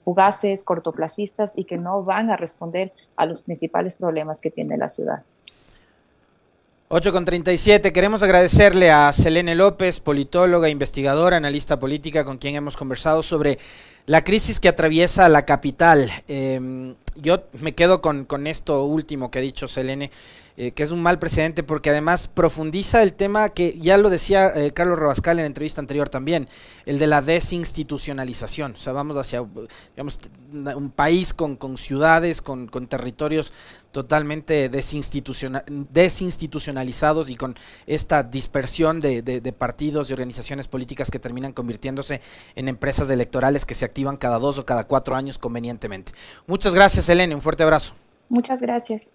fugaces, 0.00 0.64
cortoplacistas 0.64 1.56
y 1.56 1.64
que 1.64 1.76
no 1.76 2.02
van 2.02 2.30
a 2.30 2.36
responder 2.36 2.92
a 3.16 3.26
los 3.26 3.42
principales 3.42 3.96
problemas 3.96 4.40
que 4.40 4.50
tiene 4.50 4.76
la 4.76 4.88
ciudad. 4.88 5.22
8 6.94 7.10
con 7.10 7.24
37. 7.24 7.90
Queremos 7.90 8.22
agradecerle 8.22 8.90
a 8.90 9.10
Selene 9.14 9.54
López, 9.54 10.00
politóloga, 10.00 10.68
investigadora, 10.68 11.38
analista 11.38 11.78
política, 11.78 12.22
con 12.22 12.36
quien 12.36 12.54
hemos 12.54 12.76
conversado 12.76 13.22
sobre 13.22 13.58
la 14.06 14.24
crisis 14.24 14.60
que 14.60 14.68
atraviesa 14.68 15.28
la 15.28 15.44
capital. 15.44 16.10
Em, 16.28 16.94
yo 17.16 17.44
me 17.60 17.74
quedo 17.74 18.00
con, 18.00 18.24
con, 18.24 18.46
esto 18.46 18.84
último 18.84 19.30
que 19.30 19.38
ha 19.38 19.42
dicho 19.42 19.68
Selene. 19.68 20.10
Eh, 20.58 20.72
que 20.72 20.82
es 20.82 20.90
un 20.90 21.00
mal 21.00 21.18
precedente 21.18 21.62
porque 21.62 21.88
además 21.88 22.28
profundiza 22.28 23.02
el 23.02 23.14
tema 23.14 23.48
que 23.48 23.78
ya 23.78 23.96
lo 23.96 24.10
decía 24.10 24.52
eh, 24.54 24.72
Carlos 24.72 24.98
Robascal 24.98 25.38
en 25.38 25.44
la 25.44 25.46
entrevista 25.46 25.80
anterior 25.80 26.10
también, 26.10 26.46
el 26.84 26.98
de 26.98 27.06
la 27.06 27.22
desinstitucionalización. 27.22 28.72
O 28.72 28.76
sea, 28.76 28.92
vamos 28.92 29.16
hacia 29.16 29.42
digamos, 29.92 30.18
un 30.52 30.90
país 30.90 31.32
con, 31.32 31.56
con 31.56 31.78
ciudades, 31.78 32.42
con, 32.42 32.66
con, 32.66 32.86
territorios 32.86 33.54
totalmente 33.92 34.68
desinstitucionalizados 34.68 37.30
y 37.30 37.36
con 37.36 37.56
esta 37.86 38.22
dispersión 38.22 39.00
de, 39.00 39.22
de, 39.22 39.52
partidos 39.52 40.10
y 40.10 40.12
organizaciones 40.12 40.68
políticas 40.68 41.10
que 41.10 41.18
terminan 41.18 41.52
convirtiéndose 41.52 42.20
en 42.56 42.68
empresas 42.68 43.08
electorales 43.08 43.64
que 43.64 43.72
se 43.74 43.86
activan 43.86 44.18
cada 44.18 44.38
dos 44.38 44.58
o 44.58 44.66
cada 44.66 44.84
cuatro 44.84 45.16
años 45.16 45.38
convenientemente. 45.38 46.12
Muchas 46.46 46.74
gracias, 46.74 47.08
Elena. 47.08 47.34
Un 47.34 47.40
fuerte 47.40 47.62
abrazo. 47.62 47.94
Muchas 48.28 48.60
gracias. 48.60 49.12